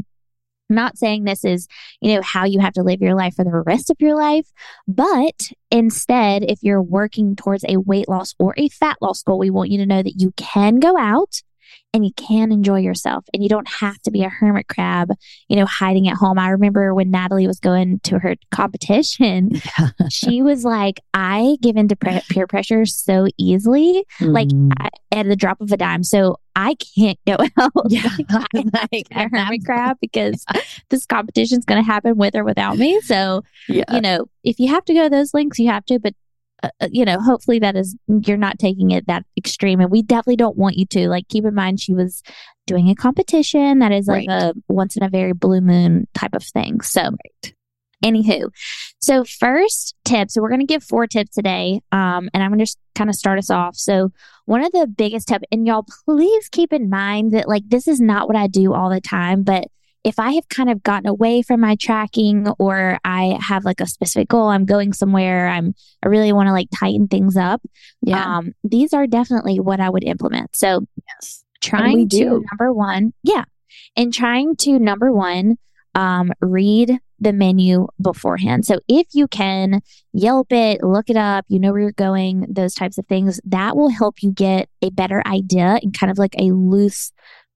not 0.70 0.98
saying 0.98 1.24
this 1.24 1.46
is, 1.46 1.66
you 2.02 2.14
know, 2.14 2.22
how 2.22 2.44
you 2.44 2.60
have 2.60 2.74
to 2.74 2.84
live 2.84 3.00
your 3.00 3.16
life 3.16 3.36
for 3.36 3.46
the 3.46 3.64
rest 3.66 3.90
of 3.90 3.96
your 4.02 4.18
life, 4.18 4.48
but 4.86 5.50
instead, 5.72 6.44
if 6.44 6.60
you're 6.62 6.82
working 6.82 7.38
towards 7.38 7.64
a 7.70 7.78
weight 7.78 8.10
loss 8.10 8.36
or 8.38 8.54
a 8.58 8.68
fat 8.68 8.98
loss 9.00 9.24
goal, 9.24 9.40
we 9.40 9.50
want 9.50 9.70
you 9.70 9.78
to 9.78 9.86
know 9.86 10.04
that 10.04 10.20
you 10.20 10.34
can 10.36 10.80
go 10.80 10.98
out 10.98 11.42
and 11.94 12.06
you 12.06 12.12
can 12.14 12.52
enjoy 12.52 12.80
yourself 12.80 13.26
and 13.34 13.42
you 13.42 13.50
don't 13.50 13.68
have 13.68 14.00
to 14.04 14.12
be 14.12 14.24
a 14.24 14.30
hermit 14.30 14.68
crab, 14.68 15.10
you 15.48 15.56
know, 15.56 15.66
hiding 15.66 16.08
at 16.08 16.16
home. 16.16 16.38
I 16.38 16.50
remember 16.50 16.94
when 16.94 17.10
Natalie 17.12 17.48
was 17.48 17.60
going 17.60 18.00
to 18.04 18.20
her 18.20 18.36
competition, 18.52 19.52
Yeah. 19.80 19.90
she 20.10 20.42
was 20.42 20.64
like, 20.64 21.00
I 21.14 21.58
give 21.62 21.76
into 21.78 21.96
pre- 21.96 22.22
peer 22.30 22.48
pressure 22.48 22.86
so 22.86 23.28
easily, 23.38 24.04
like 24.20 24.48
Mm. 24.50 24.72
I, 24.80 24.90
at 25.12 25.26
the 25.28 25.36
drop 25.36 25.60
of 25.62 25.72
a 25.72 25.78
dime. 25.78 26.04
So 26.04 26.38
I 26.56 26.76
can't 26.96 27.18
go 27.26 27.38
out. 27.60 27.72
yeah. 27.90 28.10
like 28.54 29.08
a 29.12 29.30
hermit 29.30 29.66
crab 29.66 29.98
because 30.02 30.46
this 30.90 31.06
competition 31.06 31.60
is 31.60 31.66
going 31.66 31.82
to 31.84 31.86
happen 31.86 32.18
with 32.18 32.36
or 32.36 32.44
without 32.44 32.78
me. 32.78 33.00
So, 33.02 33.44
yeah. 33.68 33.84
you 33.92 34.02
know, 34.02 34.26
if 34.44 34.60
you 34.60 34.68
have 34.70 34.86
to 34.86 34.94
go 34.94 35.04
to 35.04 35.10
those 35.10 35.34
links, 35.34 35.60
you 35.60 35.70
have 35.70 35.86
to, 35.86 36.00
but 36.00 36.14
uh, 36.64 36.70
uh, 36.82 36.88
you 36.92 37.06
know, 37.06 37.20
hopefully 37.20 37.60
that 37.60 37.76
is 37.76 37.96
you're 38.08 38.38
not 38.38 38.60
taking 38.60 38.92
it 38.92 39.08
that 39.08 39.26
extreme, 39.38 39.80
and 39.80 39.92
we 39.92 40.02
definitely 40.02 40.38
don't 40.38 40.58
want 40.58 40.76
you 40.78 40.86
to. 40.88 41.10
Like, 41.10 41.28
keep 41.28 41.46
in 41.46 41.54
mind 41.54 41.80
she 41.80 41.94
was 41.94 42.24
doing 42.66 42.90
a 42.90 42.96
competition 42.96 43.80
that 43.80 43.92
is 43.92 44.08
like 44.08 44.28
Right. 44.28 44.42
a 44.42 44.54
once 44.68 44.98
in 44.98 45.04
a 45.04 45.10
very 45.10 45.34
blue 45.34 45.62
moon 45.62 46.08
type 46.14 46.34
of 46.34 46.44
thing. 46.44 46.82
So, 46.82 47.12
anywho, 48.04 48.50
so 49.00 49.24
first 49.24 49.96
tip. 50.06 50.30
So 50.32 50.42
we're 50.42 50.50
going 50.50 50.62
to 50.62 50.66
give 50.66 50.84
four 50.84 51.08
tips 51.08 51.36
today, 51.36 51.82
um, 51.92 52.30
and 52.34 52.44
I'm 52.44 52.50
going 52.50 52.60
to 52.60 52.64
just 52.66 52.80
kind 52.96 53.10
of 53.10 53.16
start 53.16 53.40
us 53.40 53.50
off. 53.50 53.76
So 53.76 54.12
one 54.46 54.64
of 54.64 54.72
the 54.72 54.88
biggest 54.88 55.28
tip, 55.28 55.44
and 55.52 55.66
y'all 55.68 55.86
please 56.06 56.50
keep 56.50 56.74
in 56.74 56.90
mind 56.90 57.32
that 57.32 57.48
like 57.48 57.64
this 57.68 57.88
is 57.88 58.00
not 58.00 58.28
what 58.28 58.36
I 58.38 58.48
do 58.48 58.74
all 58.74 58.90
the 58.90 59.02
time, 59.02 59.44
but 59.44 59.66
if 60.08 60.20
I 60.20 60.32
have 60.32 60.48
kind 60.48 60.70
of 60.70 60.84
gotten 60.84 61.06
away 61.06 61.42
from 61.42 61.60
my 61.60 61.76
tracking 61.76 62.48
or 62.60 62.98
I 63.04 63.38
have 63.42 63.66
like 63.66 63.82
a 63.82 63.86
specific 63.86 64.30
goal, 64.30 64.48
I'm 64.48 64.64
going 64.64 64.94
somewhere, 64.94 65.50
I'm 65.50 65.76
I 66.02 66.08
really 66.08 66.32
want 66.32 66.48
to 66.48 66.54
like 66.54 66.70
tighten 66.74 67.10
things 67.10 67.36
up. 67.36 67.62
yeah. 68.02 68.38
Um, 68.38 68.54
these 68.64 68.94
are 68.94 69.06
definitely 69.06 69.60
what 69.60 69.82
I 69.82 69.90
would 69.90 70.06
implement. 70.06 70.56
So 70.56 70.86
yes. 71.10 71.44
trying 71.62 72.08
to 72.08 72.18
do. 72.18 72.46
number 72.52 72.72
one, 72.72 73.14
yeah, 73.24 73.44
and 73.98 74.14
trying 74.14 74.56
to 74.58 74.80
number 74.80 75.12
one, 75.12 75.58
um, 75.94 76.32
read 76.40 77.00
the 77.20 77.34
menu 77.34 77.88
beforehand. 78.02 78.66
So 78.66 78.80
if 78.88 79.08
you 79.14 79.28
can 79.28 79.82
Yelp 80.14 80.54
it, 80.54 80.84
look 80.84 81.10
it 81.10 81.18
up, 81.18 81.44
you 81.50 81.60
know 81.60 81.72
where 81.74 81.82
you're 81.82 81.92
going, 81.92 82.46
those 82.50 82.74
types 82.74 82.98
of 82.98 83.06
things, 83.08 83.42
that 83.44 83.76
will 83.76 83.90
help 83.90 84.24
you 84.24 84.32
get 84.32 84.70
a 84.82 84.90
better 84.90 85.22
idea 85.28 85.80
and 85.84 85.94
kind 85.94 86.10
of 86.10 86.18
like 86.18 86.34
a 86.40 86.52
loose 86.52 87.12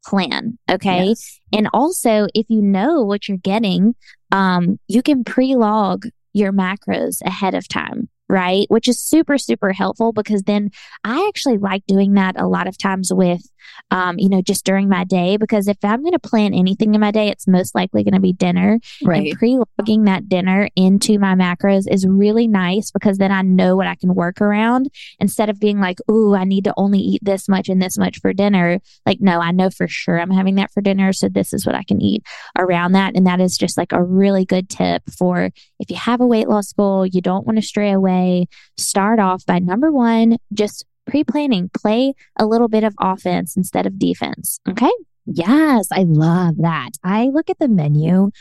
plan. 0.05 0.57
Okay. 0.69 1.07
Yes. 1.09 1.39
And 1.53 1.69
also, 1.73 2.27
if 2.33 2.45
you 2.49 2.61
know 2.61 3.01
what 3.01 3.27
you're 3.27 3.37
getting, 3.37 3.95
um, 4.31 4.79
you 4.87 5.01
can 5.01 5.23
pre 5.23 5.55
log 5.55 6.07
your 6.33 6.53
macros 6.53 7.21
ahead 7.23 7.53
of 7.53 7.67
time, 7.67 8.09
right? 8.29 8.65
Which 8.69 8.87
is 8.87 8.99
super, 8.99 9.37
super 9.37 9.73
helpful 9.73 10.13
because 10.13 10.43
then 10.43 10.71
I 11.03 11.25
actually 11.27 11.57
like 11.57 11.85
doing 11.87 12.13
that 12.13 12.39
a 12.39 12.47
lot 12.47 12.67
of 12.67 12.77
times 12.77 13.11
with 13.13 13.41
um, 13.91 14.17
you 14.17 14.29
know, 14.29 14.41
just 14.41 14.65
during 14.65 14.89
my 14.89 15.03
day. 15.03 15.37
Because 15.37 15.67
if 15.67 15.77
I'm 15.83 16.01
going 16.01 16.13
to 16.13 16.19
plan 16.19 16.53
anything 16.53 16.93
in 16.93 17.01
my 17.01 17.11
day, 17.11 17.29
it's 17.29 17.47
most 17.47 17.75
likely 17.75 18.03
going 18.03 18.13
to 18.13 18.19
be 18.19 18.33
dinner. 18.33 18.79
Right. 19.03 19.29
And 19.29 19.37
pre 19.37 19.57
logging 19.79 20.05
that 20.05 20.29
dinner 20.29 20.69
into 20.75 21.19
my 21.19 21.35
macros 21.35 21.85
is 21.89 22.05
really 22.05 22.47
nice 22.47 22.91
because 22.91 23.17
then 23.17 23.31
I 23.31 23.41
know 23.41 23.75
what 23.75 23.87
I 23.87 23.95
can 23.95 24.15
work 24.15 24.41
around 24.41 24.89
instead 25.19 25.49
of 25.49 25.59
being 25.59 25.79
like, 25.79 25.99
ooh, 26.09 26.35
I 26.35 26.43
need 26.43 26.63
to 26.65 26.73
only 26.77 26.99
eat 26.99 27.23
this 27.23 27.47
much 27.47 27.69
and 27.69 27.81
this 27.81 27.97
much 27.97 28.19
for 28.19 28.33
dinner. 28.33 28.79
Like, 29.05 29.19
no, 29.21 29.39
I 29.39 29.51
know 29.51 29.69
for 29.69 29.87
sure 29.87 30.19
I'm 30.19 30.31
having 30.31 30.55
that 30.55 30.71
for 30.71 30.81
dinner. 30.81 31.13
So 31.13 31.29
this 31.29 31.53
is 31.53 31.65
what 31.65 31.75
I 31.75 31.83
can 31.83 32.01
eat 32.01 32.23
around 32.57 32.93
that. 32.93 33.15
And 33.15 33.27
that 33.27 33.41
is 33.41 33.57
just 33.57 33.77
like 33.77 33.91
a 33.91 34.03
really 34.03 34.45
good 34.45 34.69
tip 34.69 35.03
for 35.17 35.51
if 35.79 35.89
you 35.89 35.95
have 35.95 36.21
a 36.21 36.27
weight 36.27 36.47
loss 36.47 36.71
goal, 36.73 37.05
you 37.05 37.21
don't 37.21 37.45
want 37.45 37.57
to 37.57 37.65
stray 37.65 37.91
away, 37.91 38.47
start 38.77 39.19
off 39.19 39.45
by 39.45 39.59
number 39.59 39.91
one, 39.91 40.37
just 40.53 40.85
pre 41.07 41.23
planning, 41.23 41.69
play 41.73 42.13
a 42.37 42.45
little 42.45 42.67
bit 42.67 42.83
of 42.83 42.93
offense 42.99 43.55
instead 43.55 43.85
of 43.85 43.99
defense. 43.99 44.59
Okay. 44.69 44.91
Yes, 45.25 45.87
I 45.91 46.03
love 46.03 46.57
that. 46.57 46.91
I 47.03 47.25
look 47.27 47.49
at 47.49 47.59
the 47.59 47.67
menu 47.67 48.31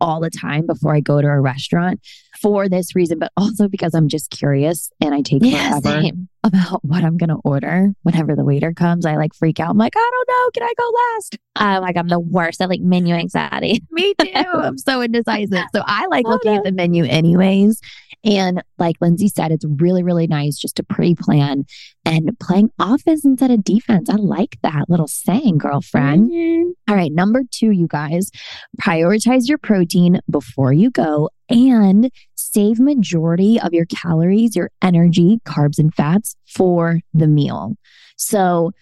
all 0.00 0.20
the 0.20 0.30
time 0.30 0.66
before 0.66 0.94
I 0.94 1.00
go 1.00 1.20
to 1.20 1.26
a 1.26 1.40
restaurant 1.40 2.00
for 2.40 2.68
this 2.68 2.94
reason, 2.94 3.18
but 3.18 3.32
also 3.36 3.68
because 3.68 3.94
I'm 3.94 4.08
just 4.08 4.30
curious 4.30 4.90
and 5.00 5.14
I 5.14 5.22
take 5.22 5.42
Yeah, 5.42 5.80
forever 5.80 6.02
same. 6.02 6.28
About 6.44 6.84
what 6.84 7.02
I'm 7.02 7.16
going 7.16 7.30
to 7.30 7.40
order. 7.42 7.92
Whenever 8.02 8.36
the 8.36 8.44
waiter 8.44 8.72
comes, 8.72 9.04
I 9.04 9.16
like 9.16 9.34
freak 9.34 9.58
out. 9.58 9.70
I'm 9.70 9.78
like, 9.78 9.94
I 9.96 10.10
don't 10.12 10.28
know. 10.28 10.50
Can 10.54 10.62
I 10.62 10.72
go 10.78 10.92
last? 11.14 11.38
I'm 11.56 11.82
like, 11.82 11.96
I'm 11.96 12.06
the 12.06 12.20
worst 12.20 12.60
at 12.60 12.68
like 12.68 12.80
menu 12.80 13.14
anxiety. 13.14 13.82
Me 13.90 14.14
too. 14.20 14.30
I'm 14.34 14.78
so 14.78 15.02
indecisive. 15.02 15.64
So 15.74 15.82
I 15.84 16.06
like 16.06 16.24
looking 16.26 16.54
at 16.54 16.62
the 16.62 16.70
menu 16.70 17.04
anyways. 17.04 17.80
And 18.24 18.62
like 18.78 18.96
Lindsey 19.00 19.28
said, 19.28 19.52
it's 19.52 19.64
really, 19.64 20.02
really 20.02 20.26
nice 20.26 20.56
just 20.56 20.76
to 20.76 20.82
pre 20.82 21.14
plan 21.14 21.64
and 22.04 22.36
playing 22.40 22.70
offense 22.78 23.24
instead 23.24 23.50
of 23.50 23.62
defense. 23.64 24.08
I 24.10 24.16
like 24.16 24.58
that 24.62 24.88
little 24.88 25.06
saying, 25.08 25.58
girlfriend. 25.58 26.30
Mhm. 26.30 26.72
All 26.88 26.96
right. 26.96 27.12
Number 27.12 27.42
two, 27.50 27.70
you 27.70 27.86
guys, 27.86 28.30
prioritize 28.80 29.48
your 29.48 29.58
protein 29.58 30.20
before 30.30 30.72
you 30.72 30.90
go 30.90 31.30
and 31.48 32.10
save 32.34 32.78
majority 32.78 33.60
of 33.60 33.72
your 33.72 33.86
calories, 33.86 34.56
your 34.56 34.70
energy, 34.82 35.40
carbs, 35.46 35.78
and 35.78 35.94
fats 35.94 36.36
for 36.46 37.00
the 37.12 37.26
meal. 37.26 37.76
So 38.16 38.72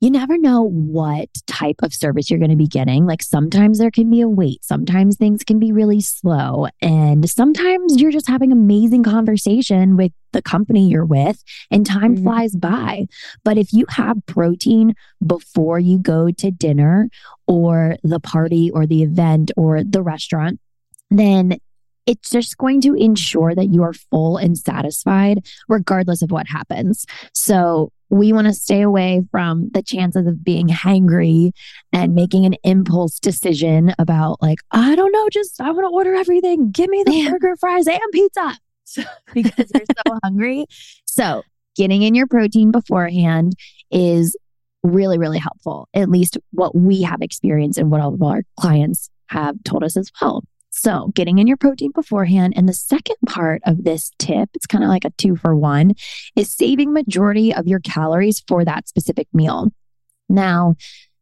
you 0.00 0.10
never 0.10 0.36
know 0.36 0.62
what 0.62 1.28
type 1.46 1.76
of 1.80 1.94
service 1.94 2.28
you're 2.28 2.40
going 2.40 2.50
to 2.50 2.56
be 2.56 2.66
getting. 2.66 3.06
Like 3.06 3.22
sometimes 3.22 3.78
there 3.78 3.92
can 3.92 4.10
be 4.10 4.20
a 4.20 4.28
wait, 4.28 4.64
sometimes 4.64 5.16
things 5.16 5.44
can 5.44 5.60
be 5.60 5.70
really 5.70 6.00
slow, 6.00 6.66
and 6.80 7.30
sometimes 7.30 8.00
you're 8.00 8.10
just 8.10 8.26
having 8.26 8.50
amazing 8.50 9.04
conversation 9.04 9.96
with 9.96 10.10
the 10.32 10.42
company 10.42 10.88
you're 10.88 11.04
with 11.04 11.44
and 11.70 11.86
time 11.86 12.16
Mhm. 12.16 12.24
flies 12.24 12.56
by. 12.56 13.06
But 13.44 13.58
if 13.58 13.72
you 13.72 13.86
have 13.90 14.26
protein 14.26 14.94
before 15.24 15.78
you 15.78 15.98
go 15.98 16.32
to 16.32 16.50
dinner 16.50 17.08
or 17.46 17.96
the 18.02 18.18
party 18.18 18.72
or 18.72 18.86
the 18.86 19.04
event 19.04 19.52
or 19.56 19.84
the 19.84 20.02
restaurant, 20.02 20.58
then 21.12 21.58
it's 22.06 22.30
just 22.30 22.58
going 22.58 22.80
to 22.82 22.94
ensure 22.94 23.54
that 23.54 23.66
you 23.66 23.82
are 23.82 23.92
full 23.92 24.36
and 24.36 24.56
satisfied 24.58 25.46
regardless 25.68 26.22
of 26.22 26.30
what 26.30 26.46
happens. 26.48 27.06
So 27.34 27.90
we 28.10 28.32
want 28.32 28.46
to 28.46 28.52
stay 28.52 28.82
away 28.82 29.22
from 29.30 29.70
the 29.72 29.82
chances 29.82 30.26
of 30.26 30.44
being 30.44 30.68
hangry 30.68 31.52
and 31.92 32.14
making 32.14 32.44
an 32.44 32.54
impulse 32.62 33.18
decision 33.18 33.94
about 33.98 34.42
like, 34.42 34.58
I 34.70 34.94
don't 34.94 35.12
know, 35.12 35.28
just 35.30 35.60
I 35.60 35.70
want 35.70 35.86
to 35.86 35.94
order 35.94 36.14
everything. 36.14 36.70
Give 36.70 36.90
me 36.90 37.02
the 37.04 37.30
burger, 37.30 37.56
fries, 37.58 37.86
and 37.86 38.00
pizza. 38.12 38.58
So, 38.84 39.04
because 39.32 39.70
you're 39.72 39.84
so 40.06 40.18
hungry. 40.24 40.66
So 41.06 41.44
getting 41.76 42.02
in 42.02 42.14
your 42.14 42.26
protein 42.26 42.72
beforehand 42.72 43.54
is 43.90 44.36
really, 44.82 45.16
really 45.16 45.38
helpful. 45.38 45.88
At 45.94 46.10
least 46.10 46.36
what 46.50 46.74
we 46.74 47.00
have 47.02 47.22
experienced 47.22 47.78
and 47.78 47.90
what 47.90 48.02
all 48.02 48.12
of 48.12 48.22
our 48.22 48.42
clients 48.58 49.08
have 49.28 49.62
told 49.64 49.84
us 49.84 49.96
as 49.96 50.10
well. 50.20 50.44
So, 50.74 51.12
getting 51.14 51.38
in 51.38 51.46
your 51.46 51.58
protein 51.58 51.92
beforehand. 51.94 52.54
And 52.56 52.66
the 52.66 52.72
second 52.72 53.16
part 53.26 53.60
of 53.66 53.84
this 53.84 54.10
tip, 54.18 54.48
it's 54.54 54.66
kind 54.66 54.82
of 54.82 54.88
like 54.88 55.04
a 55.04 55.10
two 55.10 55.36
for 55.36 55.54
one, 55.54 55.92
is 56.34 56.50
saving 56.50 56.94
majority 56.94 57.54
of 57.54 57.66
your 57.66 57.78
calories 57.80 58.42
for 58.48 58.64
that 58.64 58.88
specific 58.88 59.28
meal. 59.34 59.68
Now, 60.30 60.76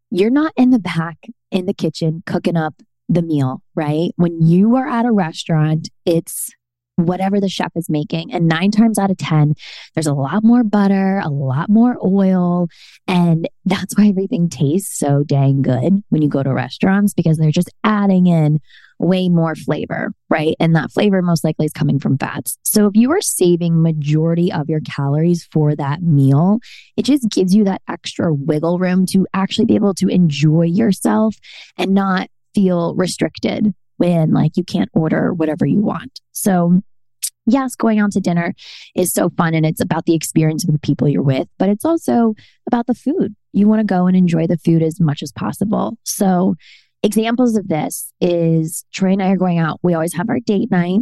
you're 0.08 0.30
not 0.30 0.52
in 0.56 0.70
the 0.70 0.78
back 0.78 1.26
in 1.50 1.66
the 1.66 1.74
kitchen 1.74 2.22
cooking 2.26 2.56
up 2.56 2.74
the 3.08 3.22
meal, 3.22 3.60
right? 3.74 4.12
When 4.14 4.40
you 4.40 4.76
are 4.76 4.88
at 4.88 5.04
a 5.04 5.10
restaurant, 5.10 5.88
it's 6.06 6.50
whatever 6.94 7.40
the 7.40 7.48
chef 7.48 7.72
is 7.74 7.90
making. 7.90 8.32
And 8.32 8.46
nine 8.46 8.70
times 8.70 9.00
out 9.00 9.10
of 9.10 9.16
10, 9.16 9.54
there's 9.94 10.06
a 10.06 10.14
lot 10.14 10.44
more 10.44 10.62
butter, 10.62 11.18
a 11.18 11.28
lot 11.28 11.68
more 11.68 11.96
oil. 12.04 12.68
And 13.08 13.48
that's 13.64 13.98
why 13.98 14.08
everything 14.08 14.48
tastes 14.48 14.96
so 14.96 15.24
dang 15.24 15.62
good 15.62 16.04
when 16.10 16.22
you 16.22 16.28
go 16.28 16.44
to 16.44 16.52
restaurants 16.52 17.14
because 17.14 17.36
they're 17.36 17.50
just 17.50 17.70
adding 17.82 18.28
in 18.28 18.60
way 19.00 19.28
more 19.28 19.54
flavor, 19.54 20.12
right? 20.28 20.54
And 20.60 20.76
that 20.76 20.92
flavor 20.92 21.22
most 21.22 21.42
likely 21.42 21.64
is 21.64 21.72
coming 21.72 21.98
from 21.98 22.18
fats. 22.18 22.58
So 22.64 22.86
if 22.86 22.92
you 22.94 23.10
are 23.12 23.22
saving 23.22 23.82
majority 23.82 24.52
of 24.52 24.68
your 24.68 24.80
calories 24.80 25.48
for 25.50 25.74
that 25.74 26.02
meal, 26.02 26.58
it 26.96 27.04
just 27.04 27.28
gives 27.30 27.54
you 27.54 27.64
that 27.64 27.82
extra 27.88 28.32
wiggle 28.32 28.78
room 28.78 29.06
to 29.06 29.26
actually 29.32 29.64
be 29.64 29.74
able 29.74 29.94
to 29.94 30.08
enjoy 30.08 30.64
yourself 30.64 31.34
and 31.78 31.94
not 31.94 32.28
feel 32.54 32.94
restricted 32.94 33.74
when 33.96 34.32
like 34.32 34.56
you 34.56 34.64
can't 34.64 34.90
order 34.92 35.32
whatever 35.32 35.64
you 35.64 35.80
want. 35.80 36.20
So 36.32 36.82
yes, 37.46 37.74
going 37.74 38.00
out 38.00 38.12
to 38.12 38.20
dinner 38.20 38.54
is 38.94 39.12
so 39.12 39.30
fun 39.30 39.54
and 39.54 39.64
it's 39.64 39.80
about 39.80 40.04
the 40.04 40.14
experience 40.14 40.64
of 40.64 40.72
the 40.72 40.78
people 40.78 41.08
you're 41.08 41.22
with, 41.22 41.48
but 41.58 41.70
it's 41.70 41.86
also 41.86 42.34
about 42.66 42.86
the 42.86 42.94
food. 42.94 43.34
You 43.52 43.66
want 43.66 43.80
to 43.80 43.84
go 43.84 44.06
and 44.06 44.16
enjoy 44.16 44.46
the 44.46 44.58
food 44.58 44.82
as 44.82 45.00
much 45.00 45.22
as 45.22 45.32
possible. 45.32 45.96
So 46.04 46.56
examples 47.02 47.56
of 47.56 47.68
this 47.68 48.12
is 48.20 48.84
Troy 48.92 49.12
and 49.12 49.22
I 49.22 49.30
are 49.30 49.36
going 49.36 49.58
out. 49.58 49.80
We 49.82 49.94
always 49.94 50.14
have 50.14 50.28
our 50.28 50.40
date 50.40 50.70
night. 50.70 51.00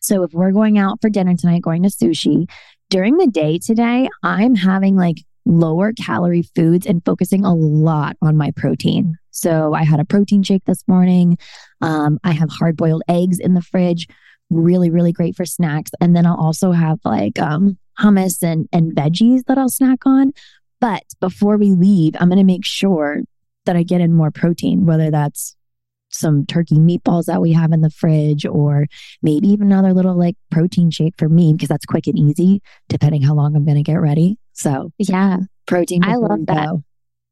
So 0.00 0.22
if 0.24 0.32
we're 0.32 0.52
going 0.52 0.78
out 0.78 1.00
for 1.00 1.10
dinner 1.10 1.34
tonight, 1.36 1.62
going 1.62 1.82
to 1.84 1.88
sushi, 1.88 2.48
during 2.90 3.16
the 3.16 3.26
day 3.26 3.58
today, 3.58 4.08
I'm 4.22 4.54
having 4.54 4.96
like 4.96 5.16
lower 5.46 5.92
calorie 5.92 6.48
foods 6.54 6.86
and 6.86 7.04
focusing 7.04 7.44
a 7.44 7.54
lot 7.54 8.16
on 8.22 8.36
my 8.36 8.52
protein. 8.52 9.16
So 9.30 9.74
I 9.74 9.84
had 9.84 10.00
a 10.00 10.04
protein 10.04 10.42
shake 10.42 10.64
this 10.64 10.86
morning. 10.86 11.38
Um, 11.80 12.18
I 12.22 12.32
have 12.32 12.50
hard 12.50 12.76
boiled 12.76 13.02
eggs 13.08 13.38
in 13.38 13.54
the 13.54 13.62
fridge, 13.62 14.06
really, 14.50 14.90
really 14.90 15.12
great 15.12 15.36
for 15.36 15.44
snacks. 15.44 15.90
And 16.00 16.14
then 16.14 16.26
I'll 16.26 16.36
also 16.36 16.72
have 16.72 16.98
like 17.04 17.38
um, 17.38 17.78
hummus 17.98 18.42
and, 18.42 18.68
and 18.72 18.92
veggies 18.92 19.44
that 19.46 19.58
I'll 19.58 19.68
snack 19.68 20.00
on. 20.04 20.32
But 20.80 21.04
before 21.20 21.56
we 21.56 21.70
leave, 21.70 22.14
I'm 22.18 22.28
going 22.28 22.38
to 22.38 22.44
make 22.44 22.64
sure 22.64 23.20
that 23.66 23.76
I 23.76 23.82
get 23.82 24.00
in 24.00 24.12
more 24.12 24.30
protein, 24.30 24.86
whether 24.86 25.10
that's 25.10 25.56
some 26.10 26.44
turkey 26.44 26.74
meatballs 26.76 27.24
that 27.24 27.40
we 27.40 27.52
have 27.52 27.72
in 27.72 27.80
the 27.80 27.90
fridge, 27.90 28.44
or 28.44 28.86
maybe 29.22 29.48
even 29.48 29.72
another 29.72 29.94
little 29.94 30.14
like 30.16 30.36
protein 30.50 30.90
shake 30.90 31.14
for 31.16 31.28
me 31.28 31.52
because 31.52 31.68
that's 31.68 31.86
quick 31.86 32.06
and 32.06 32.18
easy, 32.18 32.60
depending 32.88 33.22
how 33.22 33.34
long 33.34 33.56
I'm 33.56 33.64
going 33.64 33.76
to 33.78 33.82
get 33.82 33.94
ready. 34.00 34.36
So 34.52 34.92
Yeah. 34.98 35.38
protein. 35.66 36.04
I 36.04 36.16
love 36.16 36.44
that. 36.46 36.66
go. 36.66 36.82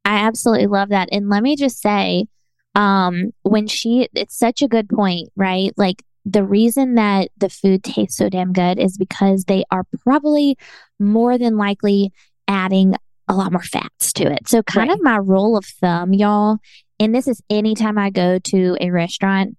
I 0.05 0.21
absolutely 0.21 0.67
love 0.67 0.89
that. 0.89 1.11
And 1.13 1.29
let 1.29 1.43
me 1.43 1.57
just 1.57 1.81
say, 1.81 2.27
um, 2.75 3.33
when 3.43 3.67
she, 3.67 4.09
it's 4.15 4.39
such 4.39 4.63
a 4.63 4.69
good 4.69 4.89
point, 4.89 5.29
right? 5.37 5.73
Like 5.77 6.03
the 6.25 6.45
reason 6.45 6.95
that 6.95 7.29
the 7.37 7.51
food 7.51 7.85
tastes 7.85 8.17
so 8.17 8.31
damn 8.31 8.53
good 8.53 8.79
is 8.79 8.97
because 8.97 9.45
they 9.45 9.65
are 9.71 9.85
probably 10.05 10.57
more 10.99 11.37
than 11.37 11.57
likely 11.59 12.13
adding 12.49 12.95
a 13.31 13.35
lot 13.35 13.53
more 13.53 13.63
fats 13.63 14.13
to 14.15 14.25
it. 14.31 14.49
So, 14.49 14.63
kind 14.63 14.89
Right. 14.89 14.99
of 14.99 15.03
my 15.03 15.17
rule 15.17 15.57
of 15.57 15.65
thumb, 15.65 16.13
y'all, 16.13 16.59
and 16.99 17.15
this 17.15 17.29
is 17.29 17.41
anytime 17.49 17.97
I 17.97 18.11
go 18.11 18.39
to 18.39 18.77
a 18.81 18.91
restaurant, 18.91 19.57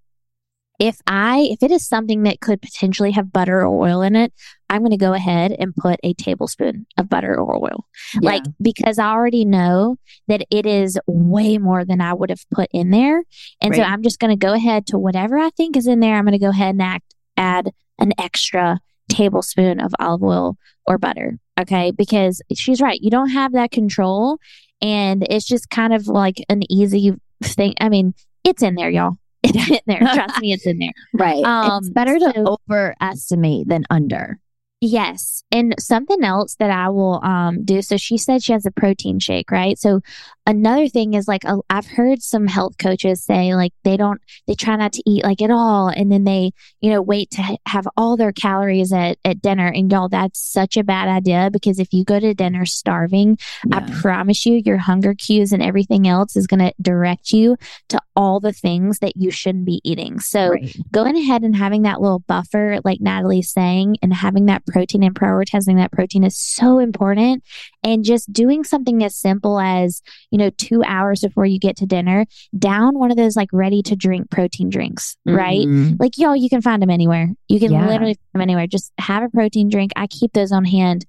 if 0.77 0.97
I, 1.07 1.47
if 1.51 1.61
it 1.63 1.71
is 1.71 1.87
something 1.87 2.23
that 2.23 2.41
could 2.41 2.59
potentially 2.61 3.11
have 3.11 3.31
butter 3.31 3.61
or 3.61 3.87
oil 3.87 4.01
in 4.01 4.15
it, 4.15 4.33
I'm 4.67 4.81
going 4.81 4.91
to 4.91 4.97
go 4.97 5.13
ahead 5.13 5.55
and 5.57 5.75
put 5.75 5.99
a 6.03 6.13
tablespoon 6.15 6.87
of 6.97 7.07
butter 7.07 7.39
or 7.39 7.55
oil. 7.63 7.85
Like, 8.19 8.43
because 8.59 8.97
I 8.97 9.11
already 9.11 9.45
know 9.45 9.97
that 10.27 10.41
it 10.49 10.65
is 10.65 10.99
way 11.07 11.59
more 11.59 11.85
than 11.85 12.01
I 12.01 12.13
would 12.13 12.31
have 12.31 12.43
put 12.51 12.67
in 12.73 12.89
there. 12.89 13.23
And 13.61 13.75
so 13.75 13.83
I'm 13.83 14.01
just 14.01 14.19
going 14.19 14.31
to 14.37 14.45
go 14.45 14.53
ahead 14.53 14.87
to 14.87 14.97
whatever 14.97 15.37
I 15.37 15.51
think 15.51 15.77
is 15.77 15.87
in 15.87 15.99
there. 15.99 16.15
I'm 16.15 16.25
going 16.25 16.33
to 16.33 16.39
go 16.39 16.49
ahead 16.49 16.69
and 16.69 16.81
act, 16.81 17.13
add 17.37 17.71
an 17.99 18.11
extra 18.17 18.79
tablespoon 19.07 19.79
of 19.79 19.93
olive 19.99 20.23
oil 20.23 20.57
or 20.85 20.97
butter. 20.97 21.37
Okay. 21.59 21.91
Because 21.91 22.41
she's 22.53 22.81
right. 22.81 22.99
You 23.01 23.11
don't 23.11 23.29
have 23.29 23.53
that 23.53 23.71
control. 23.71 24.37
And 24.81 25.25
it's 25.29 25.45
just 25.45 25.69
kind 25.69 25.93
of 25.93 26.07
like 26.07 26.43
an 26.49 26.61
easy 26.71 27.13
thing. 27.43 27.75
I 27.79 27.89
mean, 27.89 28.13
it's 28.43 28.63
in 28.63 28.75
there, 28.75 28.89
y'all. 28.89 29.17
It's 29.43 29.69
in 29.69 29.79
there. 29.87 29.99
Trust 29.99 30.39
me, 30.39 30.53
it's 30.53 30.67
in 30.67 30.77
there. 30.77 30.91
right. 31.13 31.43
Um, 31.43 31.79
it's 31.79 31.89
better 31.89 32.17
to 32.19 32.33
so- 32.35 32.57
overestimate 32.69 33.67
than 33.67 33.85
under. 33.89 34.39
Yes. 34.83 35.43
And 35.51 35.75
something 35.79 36.23
else 36.23 36.55
that 36.55 36.71
I 36.71 36.89
will 36.89 37.23
um 37.23 37.63
do. 37.63 37.81
So 37.83 37.97
she 37.97 38.17
said 38.17 38.41
she 38.41 38.53
has 38.53 38.65
a 38.65 38.71
protein 38.71 39.19
shake, 39.19 39.51
right? 39.51 39.77
So 39.77 40.01
another 40.47 40.87
thing 40.87 41.13
is 41.13 41.27
like 41.27 41.45
uh, 41.45 41.57
I've 41.69 41.85
heard 41.85 42.23
some 42.23 42.47
health 42.47 42.79
coaches 42.79 43.21
say 43.23 43.53
like 43.53 43.73
they 43.83 43.95
don't 43.95 44.19
they 44.47 44.55
try 44.55 44.75
not 44.77 44.91
to 44.93 45.03
eat 45.07 45.23
like 45.23 45.39
at 45.43 45.51
all 45.51 45.89
and 45.89 46.11
then 46.11 46.23
they, 46.23 46.51
you 46.79 46.89
know, 46.89 46.99
wait 47.01 47.29
to 47.31 47.43
ha- 47.43 47.57
have 47.67 47.87
all 47.95 48.17
their 48.17 48.31
calories 48.31 48.91
at 48.91 49.19
at 49.23 49.39
dinner 49.39 49.67
and 49.67 49.91
y'all 49.91 50.09
that's 50.09 50.39
such 50.39 50.77
a 50.77 50.83
bad 50.83 51.07
idea 51.07 51.49
because 51.53 51.77
if 51.77 51.93
you 51.93 52.03
go 52.03 52.19
to 52.19 52.33
dinner 52.33 52.65
starving, 52.65 53.37
I 53.71 53.81
promise 54.01 54.47
you 54.47 54.55
your 54.65 54.77
hunger 54.77 55.13
cues 55.13 55.51
and 55.51 55.61
everything 55.61 56.07
else 56.07 56.35
is 56.35 56.47
going 56.47 56.59
to 56.61 56.73
direct 56.81 57.31
you 57.33 57.55
to 57.89 57.99
all 58.15 58.39
the 58.39 58.51
things 58.53 58.97
that 58.99 59.15
you 59.15 59.29
shouldn't 59.29 59.65
be 59.65 59.79
eating. 59.83 60.19
So 60.19 60.49
Right. 60.49 60.75
going 60.91 61.15
ahead 61.17 61.43
and 61.43 61.55
having 61.55 61.83
that 61.83 62.01
little 62.01 62.19
buffer, 62.19 62.79
like 62.83 62.99
Natalie's 62.99 63.51
saying, 63.51 63.97
and 64.01 64.11
having 64.13 64.47
that 64.47 64.65
protein 64.71 65.03
and 65.03 65.13
prioritizing 65.13 65.75
that 65.77 65.91
protein 65.91 66.23
is 66.23 66.37
so 66.37 66.79
important. 66.79 67.43
And 67.83 68.03
just 68.03 68.31
doing 68.31 68.63
something 68.63 69.03
as 69.03 69.15
simple 69.15 69.59
as, 69.59 70.01
you 70.31 70.37
know, 70.37 70.49
two 70.51 70.83
hours 70.83 71.21
before 71.21 71.45
you 71.45 71.59
get 71.59 71.75
to 71.77 71.85
dinner, 71.85 72.25
down 72.57 72.97
one 72.97 73.11
of 73.11 73.17
those 73.17 73.35
like 73.35 73.49
ready 73.51 73.81
to 73.83 73.95
drink 73.95 74.29
protein 74.29 74.69
drinks, 74.69 75.17
right? 75.25 75.67
Mhm. 75.67 75.97
Like, 75.99 76.17
y'all, 76.17 76.35
you 76.35 76.49
can 76.49 76.61
find 76.61 76.81
them 76.81 76.89
anywhere. 76.89 77.29
You 77.47 77.59
can 77.59 77.71
Yeah. 77.71 77.87
literally 77.87 78.13
find 78.13 78.33
them 78.33 78.41
anywhere. 78.41 78.67
Just 78.67 78.91
have 78.97 79.23
a 79.23 79.29
protein 79.29 79.69
drink. 79.69 79.91
I 79.95 80.07
keep 80.07 80.33
those 80.33 80.51
on 80.51 80.65
hand 80.65 81.05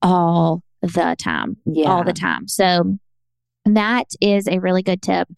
all 0.00 0.62
the 0.82 1.14
time 1.18 1.56
Yeah. 1.66 1.88
all 1.90 2.04
the 2.04 2.12
time. 2.12 2.48
So 2.48 2.98
that 3.64 4.06
is 4.20 4.48
a 4.48 4.58
really 4.58 4.82
good 4.82 5.02
tip. 5.02 5.28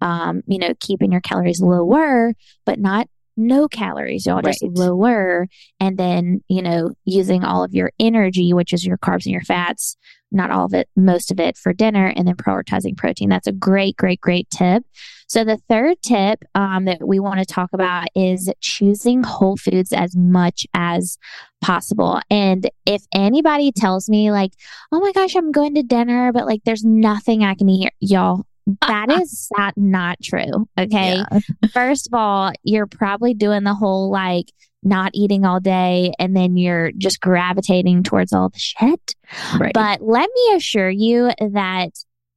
Um, 0.00 0.42
you 0.46 0.58
know, 0.58 0.72
keeping 0.80 1.12
your 1.12 1.20
calories 1.20 1.60
lower, 1.60 2.34
but 2.66 2.78
not 2.78 3.08
no 3.36 3.68
calories, 3.68 4.26
y'all 4.26 4.42
just 4.42 4.62
lower. 4.62 5.46
And 5.80 5.98
then, 5.98 6.42
you 6.48 6.62
know, 6.62 6.92
using 7.04 7.44
all 7.44 7.64
of 7.64 7.74
your 7.74 7.90
energy, 7.98 8.52
which 8.52 8.72
is 8.72 8.84
your 8.84 8.98
carbs 8.98 9.24
and 9.24 9.32
your 9.32 9.42
fats, 9.42 9.96
not 10.30 10.50
all 10.50 10.66
of 10.66 10.74
it, 10.74 10.88
most 10.96 11.30
of 11.30 11.38
it 11.40 11.56
for 11.56 11.72
dinner, 11.72 12.12
and 12.14 12.26
then 12.26 12.36
prioritizing 12.36 12.96
protein. 12.96 13.28
That's 13.28 13.46
a 13.46 13.52
great, 13.52 13.96
great, 13.96 14.20
great 14.20 14.50
tip. 14.50 14.84
So 15.28 15.44
the 15.44 15.58
third 15.68 16.02
tip 16.02 16.44
um, 16.54 16.84
that 16.84 17.06
we 17.06 17.18
want 17.18 17.38
to 17.38 17.46
talk 17.46 17.70
about 17.72 18.08
is 18.14 18.50
choosing 18.60 19.22
whole 19.22 19.56
foods 19.56 19.92
as 19.92 20.14
much 20.16 20.66
as 20.74 21.18
possible. 21.62 22.20
And 22.30 22.68
if 22.84 23.04
anybody 23.14 23.72
tells 23.72 24.08
me 24.08 24.30
like, 24.30 24.52
oh 24.92 25.00
my 25.00 25.12
gosh, 25.12 25.34
I'm 25.34 25.52
going 25.52 25.74
to 25.74 25.82
dinner, 25.82 26.32
but 26.32 26.46
like 26.46 26.62
there's 26.64 26.84
nothing 26.84 27.42
I 27.42 27.54
can 27.54 27.68
eat, 27.68 27.90
y'all. 28.00 28.44
That 28.86 29.10
is 29.22 29.48
not, 29.56 29.74
not 29.76 30.18
true. 30.22 30.68
Okay. 30.78 31.16
Yeah. 31.16 31.38
First 31.72 32.06
of 32.08 32.14
all, 32.14 32.52
you're 32.62 32.86
probably 32.86 33.34
doing 33.34 33.64
the 33.64 33.74
whole 33.74 34.10
like 34.10 34.46
not 34.82 35.10
eating 35.14 35.44
all 35.44 35.60
day 35.60 36.12
and 36.18 36.36
then 36.36 36.56
you're 36.56 36.92
just 36.92 37.20
gravitating 37.20 38.02
towards 38.02 38.32
all 38.32 38.50
the 38.50 38.58
shit. 38.58 39.14
Right. 39.58 39.72
But 39.72 40.02
let 40.02 40.28
me 40.34 40.56
assure 40.56 40.90
you 40.90 41.30
that 41.40 41.90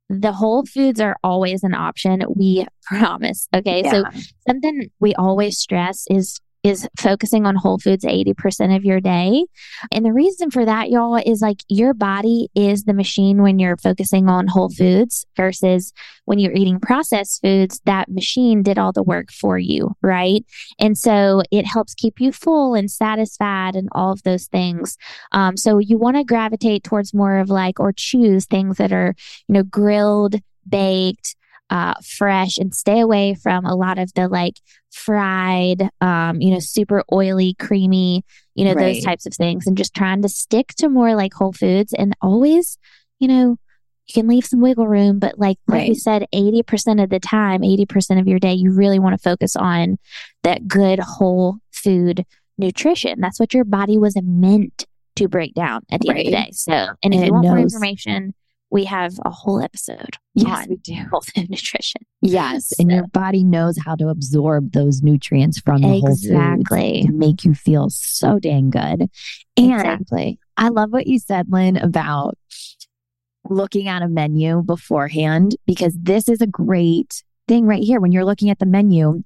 the 0.10 0.31
whole 0.31 0.65
foods 0.65 1.01
are 1.01 1.17
always 1.24 1.63
an 1.63 1.74
option. 1.74 2.24
We 2.34 2.65
promise. 2.84 3.48
Okay. 3.53 3.84
So 3.89 4.03
something 4.48 4.89
we 5.00 5.13
always 5.15 5.57
stress 5.57 6.05
is 6.10 6.39
is 6.68 6.88
focusing 6.98 7.46
on 7.46 7.56
whole 7.56 7.78
foods 7.78 8.06
80% 8.06 8.76
of 8.76 8.86
your 8.86 9.00
day. 9.00 9.46
And 9.92 10.06
the 10.06 10.14
reason 10.14 10.52
for 10.52 10.66
that, 10.66 10.90
y'all, 10.90 11.16
is 11.16 11.42
like 11.42 11.62
your 11.70 11.94
body 11.94 12.50
is 12.56 12.84
the 12.84 12.94
machine 12.94 13.42
when 13.42 13.60
you're 13.60 13.78
focusing 13.78 14.30
on 14.30 14.48
whole 14.48 14.70
foods 14.70 15.26
versus 15.36 15.94
when 16.26 16.40
you're 16.40 16.54
eating 16.54 16.80
processed 16.80 17.42
foods, 17.42 17.82
that 17.86 18.10
machine 18.10 18.64
did 18.64 18.78
all 18.78 18.92
the 18.92 19.04
work 19.04 19.32
for 19.32 19.58
you, 19.58 19.96
right? 20.02 20.46
And 20.80 20.98
so 20.98 21.42
it 21.52 21.66
helps 21.66 21.94
keep 21.94 22.20
you 22.20 22.32
full 22.32 22.76
and 22.76 22.92
satisfied 22.92 23.76
and 23.76 23.88
all 23.94 24.12
of 24.12 24.24
those 24.24 24.48
things. 24.48 24.98
Um, 25.32 25.58
so 25.58 25.80
you 25.80 25.98
want 25.98 26.18
to 26.18 26.24
gravitate 26.24 26.84
towards 26.84 27.14
more 27.14 27.38
of 27.38 27.50
like, 27.50 27.80
or 27.80 27.94
choose 27.94 28.46
things 28.46 28.78
that 28.78 28.92
are, 28.92 29.16
you 29.48 29.54
know, 29.54 29.64
grilled, 29.64 30.36
baked, 30.68 31.36
uh, 31.70 31.94
fresh 32.06 32.58
and 32.58 32.74
stay 32.74 33.00
away 33.00 33.34
from 33.34 33.66
a 33.66 33.76
lot 33.76 33.98
of 33.98 34.14
the 34.14 34.28
like 34.28 34.60
fried, 34.92 35.90
um, 36.02 36.42
you 36.42 36.52
know, 36.52 36.60
super 36.60 37.04
oily, 37.12 37.56
creamy, 37.60 38.24
you 38.56 38.66
know, 38.66 38.74
Right. 38.74 38.94
those 38.96 39.04
types 39.04 39.26
of 39.26 39.34
things 39.34 39.68
and 39.68 39.78
just 39.78 39.94
trying 39.94 40.22
to 40.22 40.30
stick 40.30 40.70
to 40.78 40.90
more 40.90 41.16
like 41.16 41.34
whole 41.34 41.54
foods 41.54 41.94
and 41.94 42.16
always, 42.22 42.78
you 43.20 43.28
know, 43.28 43.58
you 44.08 44.14
can 44.14 44.28
leave 44.28 44.46
some 44.46 44.62
wiggle 44.62 44.88
room, 44.88 45.20
but 45.20 45.38
like, 45.38 45.58
like 45.68 45.82
we 45.84 45.88
Right. 45.90 45.98
said, 45.98 46.26
80% 46.34 47.04
of 47.04 47.10
the 47.10 47.20
time, 47.20 47.62
80% 47.62 48.20
of 48.20 48.28
your 48.28 48.40
day, 48.40 48.54
you 48.54 48.72
really 48.72 49.00
want 49.00 49.14
to 49.14 49.22
focus 49.22 49.56
on 49.56 49.98
that 50.44 50.68
good 50.68 51.00
whole 51.00 51.58
food 51.74 52.26
nutrition. 52.58 53.20
That's 53.20 53.40
what 53.40 53.54
your 53.54 53.66
body 53.66 53.98
was 53.98 54.16
meant 54.24 54.86
to 55.18 55.28
break 55.28 55.54
down 55.54 55.82
at 55.92 56.00
the 56.00 56.10
end 56.10 56.20
of 56.20 56.26
the 56.26 56.32
day. 56.32 56.50
So, 56.54 56.72
and 56.72 57.14
if 57.14 57.20
And 57.20 57.26
you 57.26 57.34
want 57.34 57.48
more 57.48 57.60
information, 57.60 58.34
we 58.70 58.84
have 58.86 59.14
a 59.26 59.30
whole 59.30 59.62
episode 59.62 60.18
Yes, 60.34 60.68
we 60.68 60.76
do. 60.78 60.94
whole 61.12 61.22
food 61.22 61.50
nutrition. 61.50 62.02
Yes. 62.22 62.74
And 62.80 62.92
your 62.92 63.08
body 63.08 63.44
knows 63.44 63.78
how 63.84 63.96
to 63.96 64.10
absorb 64.10 64.72
those 64.74 65.02
nutrients 65.02 65.60
from 65.60 65.82
the 65.82 65.88
whole 65.88 66.08
foods 66.08 66.26
Exactly. 66.26 67.04
to 67.04 67.12
make 67.12 67.44
you 67.44 67.54
feel 67.54 67.90
so 67.90 68.40
dang 68.40 68.70
good. 68.70 69.10
And 69.58 69.74
exactly. 69.74 70.40
I 70.56 70.70
love 70.70 70.92
what 70.92 71.08
you 71.08 71.18
said, 71.20 71.48
Lynn, 71.50 71.78
about 71.78 72.38
looking 73.50 73.88
at 73.88 74.02
a 74.02 74.08
menu 74.08 74.62
beforehand, 74.62 75.56
because 75.66 75.96
this 76.00 76.27
is 76.30 76.42
a 76.42 76.48
great 76.48 77.24
thing 77.48 77.66
right 77.66 77.84
here. 77.84 78.00
When 78.00 78.12
you're 78.12 78.25
looking 78.25 78.50
at 78.50 78.60
the 78.60 78.66
menu, 78.66 79.24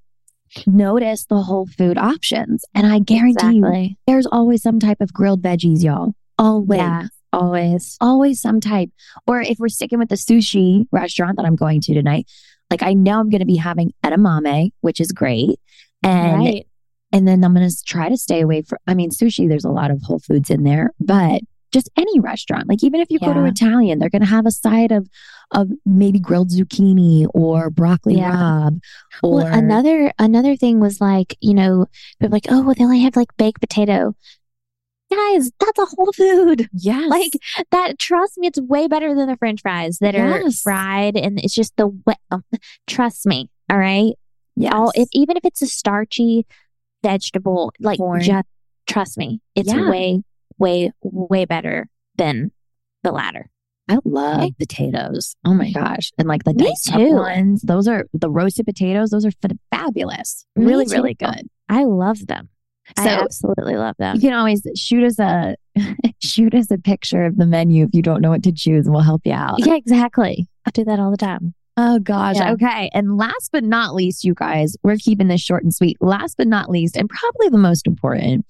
notice 0.66 1.26
the 1.26 1.42
whole 1.42 1.66
food 1.66 1.98
options. 1.98 2.64
And 2.74 2.88
I 2.88 3.00
guarantee 3.00 3.58
you, 3.58 3.96
there's 4.08 4.28
always 4.28 4.62
some 4.62 4.80
type 4.80 5.02
of 5.02 5.14
grilled 5.14 5.42
veggies, 5.42 5.84
y'all. 5.84 6.14
Always. 6.38 6.80
Yeah. 6.80 7.08
Always. 7.34 7.98
Always 8.02 8.42
some 8.42 8.60
type. 8.60 8.90
Or 9.26 9.42
if 9.42 9.58
we're 9.60 9.70
sticking 9.70 10.00
with 10.00 10.10
the 10.10 10.16
sushi 10.16 10.86
restaurant 10.92 11.38
that 11.38 11.46
I'm 11.46 11.56
going 11.56 11.82
to 11.82 11.94
tonight, 11.94 12.30
like 12.70 12.84
I 12.84 12.94
know 12.94 13.20
I'm 13.20 13.30
going 13.30 13.40
to 13.40 13.46
be 13.46 13.58
having 13.58 13.94
edamame, 14.04 14.72
which 14.82 15.00
is 15.00 15.12
great. 15.12 15.60
And 16.04 16.44
right. 16.44 16.68
and 17.12 17.28
then 17.28 17.44
I'm 17.44 17.54
going 17.54 17.70
to 17.70 17.84
try 17.86 18.10
to 18.10 18.18
stay 18.18 18.42
away 18.42 18.64
from, 18.64 18.80
I 18.88 18.94
mean, 18.96 19.12
sushi, 19.12 19.48
there's 19.48 19.66
a 19.66 19.70
lot 19.70 19.92
of 19.92 20.02
whole 20.02 20.20
foods 20.20 20.50
in 20.50 20.64
there, 20.64 20.92
but 21.00 21.42
just 21.72 21.90
any 21.98 22.20
restaurant, 22.20 22.68
like 22.68 22.84
even 22.84 23.00
if 23.00 23.10
you 23.10 23.20
go 23.20 23.34
to 23.34 23.46
Italian, 23.46 24.00
they're 24.00 24.10
going 24.10 24.22
to 24.22 24.28
have 24.28 24.46
a 24.46 24.52
side 24.52 24.92
of, 24.92 25.08
of 25.52 25.70
maybe 25.86 26.20
grilled 26.20 26.50
zucchini 26.50 27.28
or 27.34 27.70
broccoli 27.70 28.16
Yeah. 28.16 28.32
rabe 28.34 28.80
or 29.24 29.36
Well, 29.36 29.46
another 29.46 30.12
another 30.20 30.58
thing 30.58 30.80
was 30.82 31.00
like, 31.00 31.38
you 31.40 31.54
know, 31.54 31.86
people 32.20 32.34
like, 32.34 32.48
oh, 32.50 32.62
well, 32.62 32.76
they 32.78 32.84
only 32.84 33.02
have 33.02 33.16
like 33.16 33.36
baked 33.38 33.62
potato. 33.62 34.16
Guys, 35.12 35.52
that's 35.60 35.80
a 35.80 35.86
whole 35.86 36.12
food. 36.14 36.70
yes, 36.74 37.10
Like 37.10 37.34
that. 37.72 38.00
Trust 38.00 38.38
me, 38.38 38.48
it's 38.48 38.60
way 38.62 38.88
better 38.88 39.14
than 39.14 39.28
the 39.28 39.36
French 39.38 39.62
fries 39.62 39.98
that 40.00 40.16
are 40.16 40.50
fried, 40.52 41.18
and 41.18 41.40
it's 41.40 41.54
just 41.54 41.76
the 41.78 41.88
way. 41.88 42.16
Um, 42.32 42.44
trust 42.88 43.26
me. 43.26 43.50
All 43.70 43.78
right. 43.78 44.14
yes. 44.56 44.72
All 44.74 44.92
if 44.96 45.10
even 45.14 45.38
if 45.38 45.46
it's 45.46 45.62
a 45.62 45.68
starchy 45.68 46.46
vegetable, 47.04 47.74
like 47.80 47.98
Corn. 47.98 48.22
just 48.22 48.46
trust 48.88 49.18
me, 49.18 49.42
it's 49.56 49.72
Yeah. 49.74 49.90
way, 49.90 50.24
way, 50.58 50.92
way 51.02 51.46
better 51.46 51.88
than 52.16 52.52
the 53.04 53.12
latter. 53.12 53.50
I 53.90 53.98
love 54.06 54.42
Okay. 54.42 54.54
potatoes. 54.60 55.36
Oh 55.44 55.54
my 55.54 55.72
gosh. 55.72 56.12
And 56.18 56.28
like 56.28 56.44
the 56.44 56.54
Me 56.54 56.66
diced 56.66 56.94
too. 56.94 57.16
ones, 57.16 57.62
those 57.64 57.88
are 57.88 58.06
the 58.14 58.30
roasted 58.30 58.66
potatoes. 58.66 59.10
Those 59.10 59.26
are 59.26 59.32
fabulous. 59.72 60.46
Me 60.56 60.66
Really, 60.66 60.86
too. 60.86 60.96
really 60.96 61.14
good. 61.16 61.50
I 61.68 61.84
love 61.84 62.28
them. 62.28 62.50
I 62.98 63.10
absolutely 63.10 63.76
love 63.76 63.96
them. 63.98 64.16
You 64.16 64.22
can 64.22 64.34
always 64.34 64.66
shoot 64.76 65.04
us 65.04 65.20
a 65.20 65.56
shoot 66.20 66.54
us 66.54 66.70
a 66.72 66.78
picture 66.78 67.26
of 67.26 67.38
the 67.38 67.46
menu 67.46 67.86
if 67.86 67.92
you 67.94 68.02
don't 68.02 68.22
know 68.22 68.30
what 68.30 68.44
to 68.44 68.52
choose 68.52 68.86
and 68.86 68.94
we'll 68.94 69.04
help 69.04 69.22
you 69.26 69.34
out. 69.34 69.66
Yeah, 69.66 69.76
exactly. 69.76 70.48
I 70.66 70.72
do 70.72 70.84
that 70.86 71.00
all 71.00 71.12
the 71.12 71.18
time. 71.18 71.54
Oh 71.78 72.00
gosh. 72.00 72.36
Yeah. 72.36 72.52
Okay. 72.54 72.90
And 72.94 73.18
last 73.18 73.50
but 73.52 73.64
not 73.64 73.96
least, 73.96 74.24
you 74.24 74.34
guys, 74.34 74.76
we're 74.84 74.98
keeping 74.98 75.28
this 75.28 75.42
short 75.42 75.64
and 75.64 75.74
sweet. 75.74 75.98
Last 76.02 76.38
but 76.38 76.48
not 76.48 76.70
least, 76.70 76.98
and 76.98 77.10
probably 77.10 77.50
the 77.50 77.58
most 77.58 77.88
important, 77.88 78.46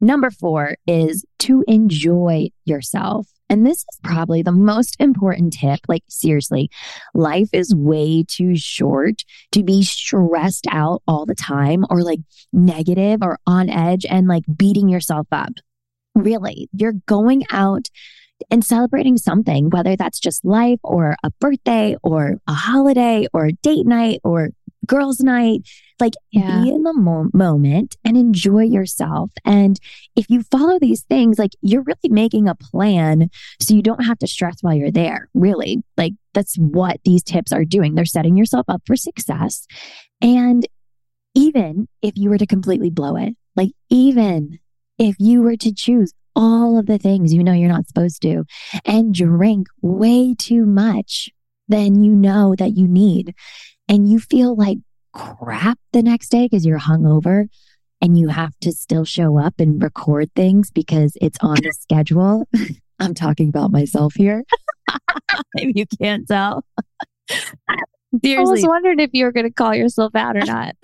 number 0.00 0.30
four 0.30 0.76
is 0.86 1.24
to 1.40 1.64
enjoy 1.66 2.48
yourself. 2.64 3.28
And 3.50 3.66
this 3.66 3.78
is 3.78 3.98
probably 4.02 4.42
the 4.42 4.52
most 4.52 4.96
important 5.00 5.54
tip. 5.54 5.80
Like, 5.88 6.02
seriously, 6.08 6.70
life 7.14 7.48
is 7.52 7.74
way 7.74 8.24
too 8.28 8.56
short 8.56 9.24
to 9.52 9.62
be 9.62 9.82
stressed 9.82 10.66
out 10.70 11.02
all 11.08 11.24
the 11.24 11.34
time 11.34 11.86
or 11.88 12.02
like 12.02 12.20
negative 12.52 13.20
or 13.22 13.38
on 13.46 13.70
edge 13.70 14.04
and 14.04 14.26
like 14.28 14.44
beating 14.54 14.88
yourself 14.88 15.26
up. 15.32 15.52
Really, 16.14 16.68
you're 16.72 16.94
going 17.06 17.44
out 17.50 17.88
and 18.50 18.64
celebrating 18.64 19.16
something, 19.16 19.70
whether 19.70 19.96
that's 19.96 20.20
just 20.20 20.44
life 20.44 20.78
or 20.82 21.16
a 21.24 21.30
birthday 21.40 21.96
or 22.02 22.36
a 22.46 22.52
holiday 22.52 23.26
or 23.32 23.50
date 23.62 23.86
night 23.86 24.20
or 24.24 24.50
girls' 24.86 25.20
night. 25.20 25.62
Like, 26.00 26.14
Yeah. 26.30 26.62
be 26.62 26.70
in 26.70 26.82
the 26.82 26.92
mo- 26.92 27.30
moment 27.34 27.96
and 28.04 28.16
enjoy 28.16 28.62
yourself. 28.62 29.30
And 29.44 29.78
if 30.16 30.26
you 30.28 30.42
follow 30.42 30.78
these 30.78 31.02
things, 31.02 31.38
like, 31.38 31.52
you're 31.60 31.82
really 31.82 32.08
making 32.08 32.48
a 32.48 32.54
plan 32.54 33.30
so 33.60 33.74
you 33.74 33.82
don't 33.82 34.04
have 34.04 34.18
to 34.18 34.26
stress 34.26 34.56
while 34.60 34.74
you're 34.74 34.90
there. 34.90 35.28
Really, 35.34 35.82
like, 35.96 36.12
that's 36.34 36.56
what 36.56 37.00
these 37.04 37.22
tips 37.22 37.52
are 37.52 37.64
doing. 37.64 37.94
They're 37.94 38.04
setting 38.04 38.36
yourself 38.36 38.66
up 38.68 38.82
for 38.86 38.96
success. 38.96 39.66
And 40.20 40.66
even 41.34 41.88
if 42.02 42.16
you 42.16 42.30
were 42.30 42.38
to 42.38 42.46
completely 42.46 42.90
blow 42.90 43.16
it, 43.16 43.36
like, 43.56 43.72
even 43.90 44.58
if 44.98 45.16
you 45.18 45.42
were 45.42 45.56
to 45.56 45.72
choose 45.72 46.12
all 46.36 46.78
of 46.78 46.86
the 46.86 46.98
things 46.98 47.34
you 47.34 47.42
know 47.42 47.52
you're 47.52 47.68
not 47.68 47.88
supposed 47.88 48.22
to 48.22 48.44
and 48.84 49.12
drink 49.12 49.66
way 49.82 50.34
too 50.38 50.64
much 50.64 51.30
than 51.66 52.02
you 52.04 52.12
know 52.12 52.54
that 52.56 52.76
you 52.76 52.86
need. 52.86 53.34
And 53.88 54.08
you 54.08 54.18
feel 54.20 54.54
like 54.54 54.78
crap 55.12 55.78
the 55.92 56.02
next 56.02 56.28
day 56.30 56.44
because 56.44 56.64
you're 56.64 56.78
hungover 56.78 57.48
and 58.00 58.18
you 58.18 58.28
have 58.28 58.56
to 58.60 58.72
still 58.72 59.04
show 59.04 59.38
up 59.38 59.54
and 59.58 59.82
record 59.82 60.32
things 60.34 60.70
because 60.70 61.16
it's 61.20 61.38
on 61.40 61.56
the 61.56 61.72
schedule. 61.72 62.48
I'm 63.00 63.14
talking 63.14 63.48
about 63.48 63.70
myself 63.70 64.14
here. 64.14 64.44
if 65.54 65.76
you 65.76 65.86
can't 66.00 66.26
tell. 66.26 66.64
Seriously. 68.22 68.36
I 68.36 68.40
was 68.40 68.66
wondering 68.66 69.00
if 69.00 69.10
you 69.12 69.24
were 69.24 69.32
going 69.32 69.46
to 69.46 69.52
call 69.52 69.74
yourself 69.74 70.14
out 70.14 70.36
or 70.36 70.40
not. 70.46 70.74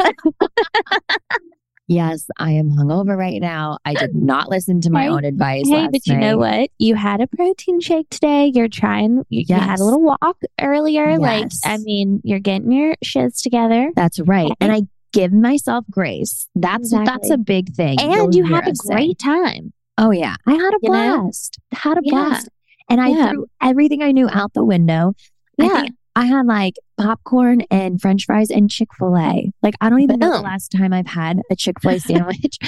Yes, 1.87 2.29
I 2.39 2.53
am 2.53 2.71
hungover 2.71 3.17
right 3.17 3.41
now. 3.41 3.79
I 3.85 3.95
did 3.95 4.15
not 4.15 4.49
listen 4.49 4.81
to 4.83 4.91
my 4.91 5.03
hey, 5.03 5.09
own 5.09 5.25
advice. 5.25 5.69
Hey, 5.69 5.89
but 5.91 6.07
you 6.07 6.15
night. 6.15 6.21
know 6.21 6.37
what? 6.39 6.71
You 6.79 6.95
had 6.95 7.21
a 7.21 7.27
protein 7.27 7.81
shake 7.81 8.11
today. 8.11 8.51
You're 8.55 8.69
trying, 8.69 9.25
you, 9.29 9.45
yes. 9.47 9.49
you 9.49 9.57
had 9.57 9.81
a 9.81 9.85
little 9.85 10.03
walk 10.03 10.41
earlier. 10.61 11.11
Yes. 11.11 11.21
Like, 11.21 11.51
I 11.65 11.79
mean, 11.79 12.21
you're 12.25 12.41
getting 12.41 12.73
your 12.73 12.95
shits 13.05 13.43
together. 13.43 13.91
That's 13.95 14.21
right. 14.21 14.51
And 14.61 14.73
I 14.73 14.83
give 15.15 15.33
myself 15.33 15.85
grace. 15.91 16.49
That's 16.55 16.93
exactly. 16.93 17.07
that's 17.07 17.31
a 17.31 17.39
big 17.39 17.75
thing. 17.75 18.01
And 18.01 18.35
you 18.35 18.45
had 18.45 18.69
a 18.69 18.73
great 18.73 19.21
say. 19.21 19.27
time. 19.29 19.73
Oh 19.97 20.11
yeah. 20.11 20.35
I 20.47 20.53
had 20.53 20.75
a 20.75 20.79
you 20.83 20.91
blast. 20.91 21.59
Know? 21.73 21.79
Had 21.79 21.99
a 21.99 22.03
blast. 22.03 22.49
Yeah. 22.49 22.85
And 22.91 23.01
I 23.01 23.09
yeah. 23.09 23.31
threw 23.31 23.47
everything 23.63 24.03
I 24.03 24.13
knew 24.13 24.29
out 24.29 24.53
the 24.53 24.65
window. 24.65 25.15
Yeah. 25.57 25.69
I, 25.69 25.89
I 26.17 26.27
had 26.27 26.47
like 26.47 26.75
popcorn 26.97 27.63
and 27.71 28.01
french 28.01 28.27
fries 28.27 28.51
and 28.51 28.71
Chick-fil-A. 28.71 29.51
Like 29.63 29.75
I 29.81 29.91
don't 29.91 30.01
even 30.01 30.21
know 30.21 30.31
the 30.31 30.39
oh. 30.39 30.43
last 30.43 30.71
time 30.71 30.93
I've 30.93 31.07
had 31.07 31.41
a 31.51 31.57
Chick-fil-A 31.57 31.99
sandwich. 32.01 32.59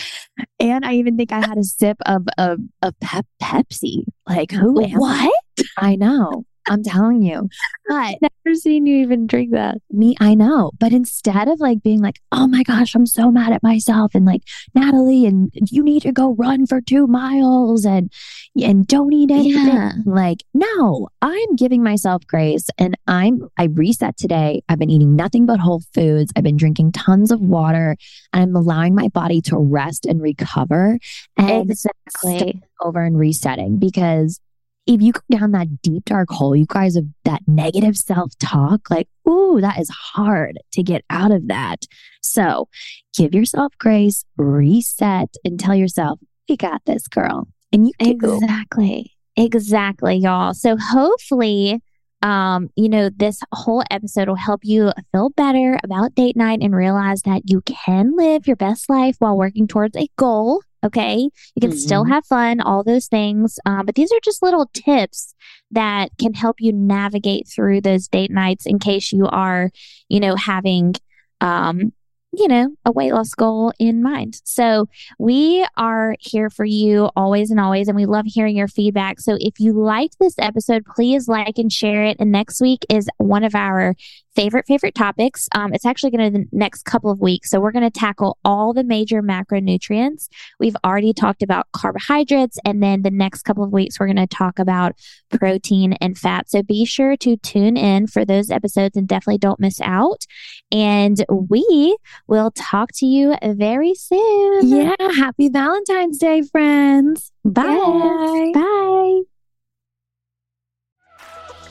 and 0.59 0.85
I 0.85 0.95
even 0.95 1.17
think 1.17 1.33
I 1.33 1.47
had 1.47 1.59
a 1.59 1.65
sip 1.65 1.99
of 2.07 2.27
of, 2.39 2.59
of 2.83 2.99
pep 3.01 3.27
Pepsi. 3.43 4.05
Like 4.29 4.51
who 4.51 4.75
What? 4.75 5.33
I 5.77 5.97
know. 5.97 6.45
I'm 6.68 6.83
telling 6.83 7.22
you. 7.22 7.48
But 7.88 8.16
never 8.20 8.55
seen 8.55 8.87
you 8.87 8.96
even 8.98 9.26
drink 9.26 9.52
that. 9.52 9.79
Me, 9.90 10.16
I 10.20 10.35
know. 10.35 10.72
But 10.79 10.92
instead 10.92 11.48
of 11.48 11.61
like 11.61 11.83
being 11.83 12.00
like, 12.00 12.20
oh 12.33 12.46
my 12.46 12.62
gosh, 12.62 12.94
I'm 12.94 13.07
so 13.07 13.31
mad 13.31 13.52
at 13.52 13.62
myself 13.62 14.14
and 14.14 14.24
like 14.24 14.42
Natalie 14.74 15.26
and 15.26 15.52
you 15.70 15.83
need 15.83 16.02
to 16.02 16.12
go 16.12 16.35
run 16.35 16.66
for 16.66 16.81
two 16.81 17.07
miles 17.07 17.85
and 17.85 18.12
and 18.61 18.87
don't 18.87 19.12
eat 19.12 19.31
anything. 19.31 19.66
Yeah. 19.66 19.92
Like, 20.05 20.42
no, 20.55 21.09
I'm 21.22 21.57
giving 21.57 21.83
myself 21.83 22.26
grace 22.26 22.66
and 22.79 22.96
I'm 23.07 23.48
I 23.57 23.64
reset 23.64 24.16
today. 24.16 24.62
I've 24.68 24.79
been 24.79 24.90
eating 24.90 25.16
nothing 25.16 25.46
but 25.46 25.61
whole 25.61 25.83
foods. 25.94 26.33
I've 26.37 26.44
been 26.44 26.57
drinking 26.57 26.92
tons 26.92 27.31
of 27.31 27.40
water 27.40 27.96
and 28.33 28.42
I'm 28.42 28.57
allowing 28.57 28.94
my 28.94 29.09
body 29.09 29.40
to 29.42 29.57
rest 29.57 30.07
and 30.07 30.20
recover 30.20 30.98
and 31.37 31.70
exactly 31.70 32.62
over 32.83 33.02
and 33.02 33.18
resetting 33.18 33.79
because 33.79 34.40
if 34.87 35.03
you 35.03 35.12
go 35.12 35.20
down 35.31 35.53
that 35.53 35.83
deep 35.83 36.05
dark 36.05 36.31
hole, 36.31 36.55
you 36.55 36.66
guys 36.66 36.96
of 36.96 37.05
that 37.25 37.42
negative 37.46 37.96
self 37.96 38.33
talk, 38.38 38.88
like, 38.88 39.09
ooh, 39.29 39.61
that 39.61 39.81
is 39.81 39.90
hard 39.90 40.59
to 40.72 40.83
get 40.83 41.05
out 41.11 41.33
of 41.33 41.49
that. 41.49 41.87
So 42.22 42.68
give 43.16 43.35
yourself 43.35 43.72
grace, 43.79 44.25
reset, 44.37 45.35
and 45.44 45.59
tell 45.59 45.75
yourself, 45.75 46.20
you 46.46 46.57
got 46.57 46.83
this, 46.87 47.09
girl. 47.09 47.49
And 47.72 47.88
you 47.88 47.92
exactly, 47.99 49.12
exactly, 49.37 50.16
y'all. 50.16 50.55
So 50.55 50.77
hopefully, 50.81 51.83
um, 52.22 52.70
you 52.77 52.88
know, 52.88 53.11
this 53.14 53.40
whole 53.53 53.83
episode 53.90 54.29
will 54.29 54.37
help 54.37 54.61
you 54.62 54.92
feel 55.12 55.31
better 55.31 55.79
about 55.83 56.14
date 56.14 56.37
night 56.37 56.61
and 56.62 56.75
realize 56.75 57.22
that 57.22 57.42
you 57.46 57.61
can 57.62 58.16
live 58.16 58.46
your 58.46 58.57
best 58.57 58.88
life 58.88 59.16
while 59.18 59.37
working 59.37 59.66
towards 59.66 59.96
a 59.96 60.09
goal. 60.16 60.62
Okay. 60.87 61.29
You 61.55 61.61
can 61.61 61.70
mm-hmm. 61.70 61.79
still 61.79 62.05
have 62.05 62.27
fun, 62.27 62.61
all 62.61 62.83
those 62.83 63.07
things. 63.07 63.59
Um, 63.66 63.87
but 63.87 63.94
these 63.94 64.12
are 64.12 64.20
just 64.25 64.42
little 64.42 64.70
tips 64.72 65.35
that 65.70 66.11
can 66.18 66.35
help 66.35 66.57
you 66.61 66.72
navigate 66.72 67.49
through 67.49 67.81
those 67.81 68.09
date 68.09 68.31
nights 68.31 68.66
in 68.66 68.79
case 68.79 69.12
you 69.12 69.27
are, 69.27 69.70
you 70.09 70.20
know, 70.20 70.37
having 70.37 70.94
um, 71.40 71.92
you 72.33 72.49
know, 72.49 72.75
a 72.85 72.92
weight 72.92 73.12
loss 73.12 73.31
goal 73.35 73.72
in 73.79 74.03
mind. 74.03 74.40
So 74.44 74.88
we 75.18 75.66
are 75.77 76.16
here 76.20 76.51
for 76.51 76.64
you 76.64 77.11
always 77.16 77.51
and 77.51 77.59
always, 77.59 77.88
and 77.88 77.96
we 77.96 78.05
love 78.05 78.27
hearing 78.27 78.57
your 78.57 78.68
feedback. 78.68 79.20
So 79.20 79.37
if 79.40 79.59
you 79.59 79.72
liked 79.72 80.16
this 80.20 80.35
episode, 80.38 80.85
please 80.85 81.29
like 81.29 81.57
and 81.57 81.72
share 81.72 82.05
it. 82.05 82.16
And 82.20 82.31
next 82.31 82.61
week 82.61 82.85
is 82.90 83.09
one 83.18 83.44
of 83.44 83.55
our 83.55 83.94
favorite, 84.37 84.66
favorite 84.68 84.94
topics. 84.94 85.49
Um, 85.55 85.75
it's 85.75 85.87
actually 85.87 86.11
going 86.11 86.33
to 86.33 86.38
the 86.38 86.46
next 86.53 86.85
couple 86.85 87.11
of 87.11 87.20
weeks. 87.20 87.51
So 87.51 87.59
we're 87.59 87.72
going 87.72 87.90
to 87.90 87.99
tackle 87.99 88.38
all 88.44 88.72
the 88.72 88.85
major 88.85 89.22
macronutrients. 89.22 90.29
We've 90.61 90.77
already 90.85 91.12
talked 91.12 91.42
about 91.42 91.66
carbohydrates. 91.72 92.59
And 92.64 92.83
then 92.83 93.03
the 93.03 93.11
next 93.11 93.42
couple 93.42 93.64
of 93.64 93.72
weeks, 93.72 93.99
we're 93.99 94.07
going 94.07 94.16
to 94.16 94.27
talk 94.27 94.59
about 94.59 94.92
protein 95.31 95.94
and 95.94 96.16
fat. 96.16 96.51
So 96.51 96.62
be 96.62 96.85
sure 96.85 97.16
to 97.16 97.37
tune 97.38 97.77
in 97.77 98.07
for 98.07 98.25
those 98.25 98.51
episodes 98.51 98.96
and 98.96 99.09
definitely 99.09 99.38
don't 99.38 99.59
miss 99.59 99.81
out. 99.81 100.25
And 100.70 101.25
we 101.29 101.96
will 102.27 102.51
talk 102.53 102.90
to 102.96 103.07
you 103.07 103.35
very 103.42 103.94
soon. 103.94 104.68
Yeah. 104.68 104.94
Happy 105.01 105.49
Valentine's 105.49 106.18
Day, 106.18 106.42
friends. 106.42 107.33
Bye. 107.44 107.62
Yes. 107.64 108.55
Bye. 108.55 109.36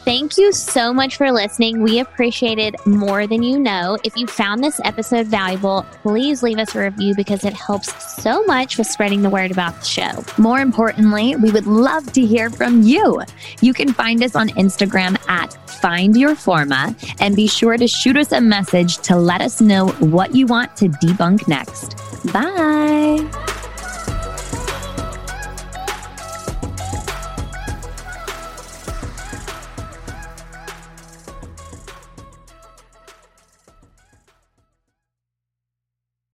Thank 0.06 0.38
you 0.38 0.52
so 0.52 0.94
much 0.94 1.18
for 1.18 1.32
listening. 1.32 1.82
We 1.82 1.98
appreciate 1.98 2.60
it 2.60 2.76
more 2.86 3.26
than 3.26 3.41
you 3.41 3.58
know. 3.58 3.98
If 4.04 4.15
you 4.15 4.28
found 4.28 4.63
this 4.63 4.80
episode 4.84 5.26
valuable, 5.26 5.84
please 6.04 6.44
leave 6.44 6.60
us 6.60 6.76
a 6.76 6.82
review 6.82 7.15
because 7.15 7.44
it 7.44 7.54
helps 7.54 8.22
so 8.22 8.44
much 8.44 8.78
with 8.78 8.86
spreading 8.86 9.24
the 9.24 9.32
word 9.32 9.50
about 9.50 9.80
the 9.80 9.86
show. 9.86 10.24
More 10.38 10.60
importantly, 10.60 11.36
we 11.38 11.50
would 11.50 11.65
love 11.65 12.13
to 12.13 12.24
hear 12.24 12.52
from 12.52 12.84
you. 12.84 13.20
You 13.62 13.74
can 13.74 13.94
find 13.94 14.24
us 14.24 14.36
on 14.36 14.50
Instagram 14.50 15.20
at 15.28 15.54
Find 15.82 16.15
Your 16.15 16.36
Forma 16.36 16.96
and 17.20 17.36
be 17.36 17.48
sure 17.48 17.76
to 17.76 17.88
shoot 17.88 18.15
us 18.15 18.32
a 18.32 18.39
message 18.39 18.98
to 19.00 19.15
let 19.15 19.41
us 19.41 19.60
know 19.60 19.88
what 19.88 20.36
you 20.36 20.46
want 20.46 20.78
to 20.78 20.89
debunk 20.89 21.48
next. 21.48 21.96
Bye. 22.32 23.54